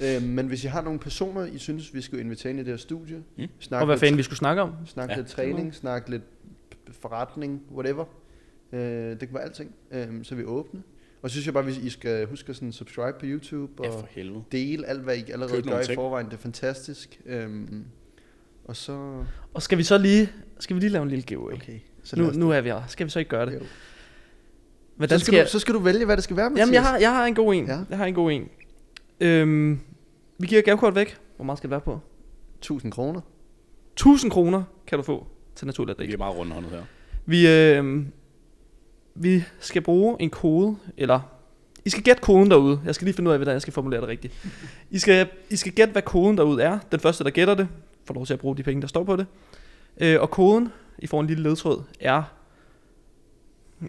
øhm, 0.01 0.25
men 0.25 0.47
hvis 0.47 0.63
I 0.63 0.67
har 0.67 0.81
nogle 0.81 0.99
personer, 0.99 1.45
I 1.45 1.57
synes, 1.57 1.93
vi 1.93 2.01
skulle 2.01 2.23
invitere 2.23 2.49
ind 2.49 2.59
i 2.59 2.63
det 2.63 2.69
her 2.71 2.77
studie, 2.77 3.15
Mm. 3.37 3.47
snakke 3.59 3.81
Og 3.81 3.85
hvad 3.85 3.97
fanden 3.97 4.17
vi 4.17 4.23
skulle 4.23 4.37
snakke 4.37 4.61
om. 4.61 4.71
snakke 4.85 5.13
Ja. 5.13 5.17
lidt 5.19 5.27
træning, 5.29 5.75
snakke 5.75 6.09
lidt 6.11 6.23
forretning, 6.93 7.61
whatever. 7.71 8.05
Øh, 8.73 8.79
det 8.81 9.19
kan 9.19 9.33
være 9.33 9.43
alting. 9.43 9.71
Øhm, 9.91 10.23
så 10.23 10.35
er 10.35 10.37
vi 10.37 10.43
åbne. 10.45 10.83
Og 11.21 11.29
så 11.29 11.33
synes 11.33 11.45
jeg 11.45 11.53
bare, 11.53 11.65
at 11.67 11.77
I 11.77 11.89
skal 11.89 12.27
huske 12.27 12.49
at 12.49 12.55
sådan 12.55 12.71
subscribe 12.71 13.17
på 13.19 13.25
YouTube 13.25 13.71
Ja, 13.83 13.89
og 13.89 13.99
for 13.99 14.07
helvede. 14.11 14.43
dele 14.51 14.87
alt, 14.87 15.01
hvad 15.01 15.17
I 15.17 15.31
allerede 15.31 15.55
Køb 15.55 15.65
gør 15.65 15.79
i 15.79 15.95
forvejen. 15.95 16.25
Det 16.27 16.33
er 16.33 16.37
fantastisk. 16.37 17.21
Øhm, 17.25 17.85
og 18.65 18.75
så... 18.75 19.23
Og 19.53 19.61
skal 19.61 19.77
vi 19.77 19.83
så 19.83 19.97
lige, 19.97 20.29
skal 20.59 20.75
vi 20.75 20.79
lige 20.79 20.89
lave 20.89 21.03
en 21.03 21.09
lille 21.09 21.23
giveaway? 21.23 21.53
Okay. 21.53 21.79
Så 22.03 22.15
Nu, 22.15 22.31
nu 22.31 22.51
er 22.51 22.61
vi 22.61 22.69
her. 22.69 22.81
Skal 22.87 23.05
vi 23.05 23.11
så 23.11 23.19
ikke 23.19 23.29
gøre 23.29 23.45
det? 23.45 23.53
Jo. 23.53 23.59
Hvordan 24.95 25.19
så, 25.19 25.25
skal 25.25 25.43
du, 25.45 25.49
så 25.49 25.59
skal 25.59 25.73
du 25.73 25.79
vælge, 25.79 26.05
hvad 26.05 26.15
det 26.15 26.23
skal 26.23 26.35
være, 26.37 26.49
Mathias. 26.49 26.59
Jamen, 26.65 26.73
jeg 26.73 26.83
har, 26.83 26.97
jeg 26.97 27.13
har 27.15 27.25
en 27.25 27.35
god 27.35 27.53
en. 27.53 27.65
Ja. 27.67 27.79
Jeg 27.89 27.97
har 27.97 28.05
en 28.05 28.13
god 28.13 28.31
en. 28.31 28.49
Øhm, 29.19 29.79
vi 30.37 30.47
giver 30.47 30.61
gavekort 30.61 30.95
væk. 30.95 31.17
Hvor 31.35 31.45
meget 31.45 31.57
skal 31.57 31.67
det 31.67 31.71
være 31.71 31.81
på? 31.81 31.99
1000 32.57 32.91
kroner. 32.91 33.21
1000 33.93 34.31
kroner 34.31 34.63
kan 34.87 34.97
du 34.97 35.03
få 35.03 35.27
til 35.59 35.65
naturligt 35.65 35.99
Vi 35.99 36.13
er 36.13 36.17
meget 36.17 36.35
rundhåndet 36.35 36.71
her. 36.71 36.83
Vi, 37.25 37.47
øh, 37.47 38.05
vi 39.15 39.43
skal 39.59 39.81
bruge 39.81 40.21
en 40.21 40.29
kode, 40.29 40.77
eller 40.97 41.19
I 41.85 41.89
skal 41.89 42.03
gætte 42.03 42.21
koden 42.21 42.51
derude. 42.51 42.81
Jeg 42.85 42.95
skal 42.95 43.05
lige 43.05 43.15
finde 43.15 43.29
ud 43.29 43.33
af, 43.33 43.39
hvordan 43.39 43.53
jeg 43.53 43.61
skal 43.61 43.73
formulere 43.73 44.01
det 44.01 44.09
rigtigt. 44.09 44.33
I 44.89 44.99
skal, 44.99 45.27
I 45.49 45.55
skal 45.55 45.71
gætte, 45.71 45.91
hvad 45.91 46.01
koden 46.01 46.37
derude 46.37 46.63
er. 46.63 46.79
Den 46.91 46.99
første, 46.99 47.23
der 47.23 47.29
gætter 47.29 47.55
det, 47.55 47.67
får 48.05 48.13
lov 48.13 48.25
til 48.25 48.33
at 48.33 48.39
bruge 48.39 48.57
de 48.57 48.63
penge, 48.63 48.81
der 48.81 48.87
står 48.87 49.03
på 49.03 49.15
det. 49.15 49.25
Øh, 49.97 50.21
og 50.21 50.29
koden 50.29 50.69
I 50.99 51.07
får 51.07 51.21
en 51.21 51.27
lille 51.27 51.43
ledtråd. 51.43 51.83
Er... 51.99 52.23
Nu 53.79 53.87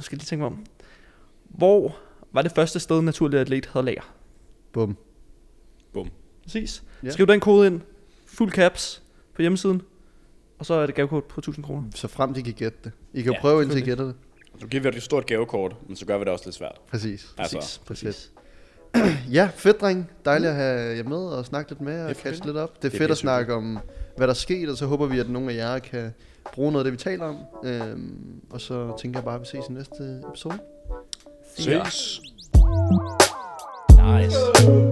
skal 0.00 0.16
jeg 0.16 0.18
lige 0.18 0.26
tænke 0.26 0.40
mig 0.40 0.46
om. 0.46 0.64
Hvor 1.44 1.96
var 2.32 2.42
det 2.42 2.52
første 2.52 2.80
sted, 2.80 3.02
naturlig 3.02 3.40
atlet 3.40 3.66
havde 3.66 3.86
lager? 3.86 4.14
Bum. 4.72 4.96
Bum. 5.92 6.10
Præcis. 6.42 6.82
Ja. 7.02 7.10
Skriv 7.10 7.26
den 7.26 7.40
kode 7.40 7.66
ind. 7.66 7.80
Fuld 8.26 8.50
caps 8.50 9.02
på 9.34 9.42
hjemmesiden. 9.42 9.82
Og 10.58 10.66
så 10.66 10.74
er 10.74 10.86
det 10.86 10.94
gavekort 10.94 11.24
på 11.24 11.40
1000 11.40 11.64
kroner. 11.64 11.82
Så 11.94 12.08
frem 12.08 12.34
de 12.34 12.42
kan 12.42 12.52
gætte 12.52 12.78
det. 12.84 12.92
I 13.14 13.22
kan 13.22 13.32
Ja, 13.32 13.36
ja, 13.36 13.40
prøve 13.40 13.62
indtil 13.62 13.78
I 13.82 13.84
gætter 13.84 14.04
det. 14.04 14.14
Så 14.60 14.66
giver 14.66 14.82
vi 14.82 14.90
dig 14.90 14.96
et 14.96 15.02
stort 15.02 15.26
gavekort, 15.26 15.76
men 15.86 15.96
så 15.96 16.06
gør 16.06 16.18
vi 16.18 16.24
det 16.24 16.32
også 16.32 16.44
lidt 16.46 16.56
svært. 16.56 16.76
Præcis. 16.90 17.34
Altså, 17.38 17.56
Præcis. 17.58 17.80
Præcis. 17.86 18.32
Ja, 19.32 19.48
fedt 19.54 19.80
dreng. 19.80 20.10
Dejligt 20.24 20.50
at 20.50 20.56
have 20.56 20.96
jer 20.96 21.02
med 21.04 21.16
og 21.16 21.44
snakke 21.44 21.70
lidt 21.70 21.80
med 21.80 22.04
og 22.04 22.16
fedt. 22.16 22.46
lidt 22.46 22.56
op. 22.56 22.68
Det 22.68 22.84
er 22.84 22.88
Det 22.88 22.94
er 22.94 22.98
fedt 22.98 23.10
at 23.10 23.16
snakke 23.18 23.54
om, 23.54 23.78
hvad 24.16 24.26
der 24.26 24.32
er 24.32 24.36
sket, 24.36 24.68
og 24.68 24.76
så 24.76 24.86
håber 24.86 25.06
vi, 25.06 25.18
at 25.18 25.30
nogle 25.30 25.52
af 25.52 25.56
jer 25.56 25.78
kan 25.78 26.14
bruge 26.52 26.72
noget 26.72 26.86
af 26.86 26.92
det, 26.92 26.92
vi 26.92 27.04
taler 27.10 27.24
om. 27.24 27.36
Øhm, 27.64 28.40
og 28.50 28.60
så 28.60 28.96
tænker 29.00 29.18
jeg 29.20 29.24
bare, 29.24 29.34
at 29.34 29.40
vi 29.40 29.46
ses 29.46 29.64
i 29.70 29.72
næste 29.72 30.20
episode. 30.30 30.58
ses. 31.58 32.20
Nice. 33.98 34.85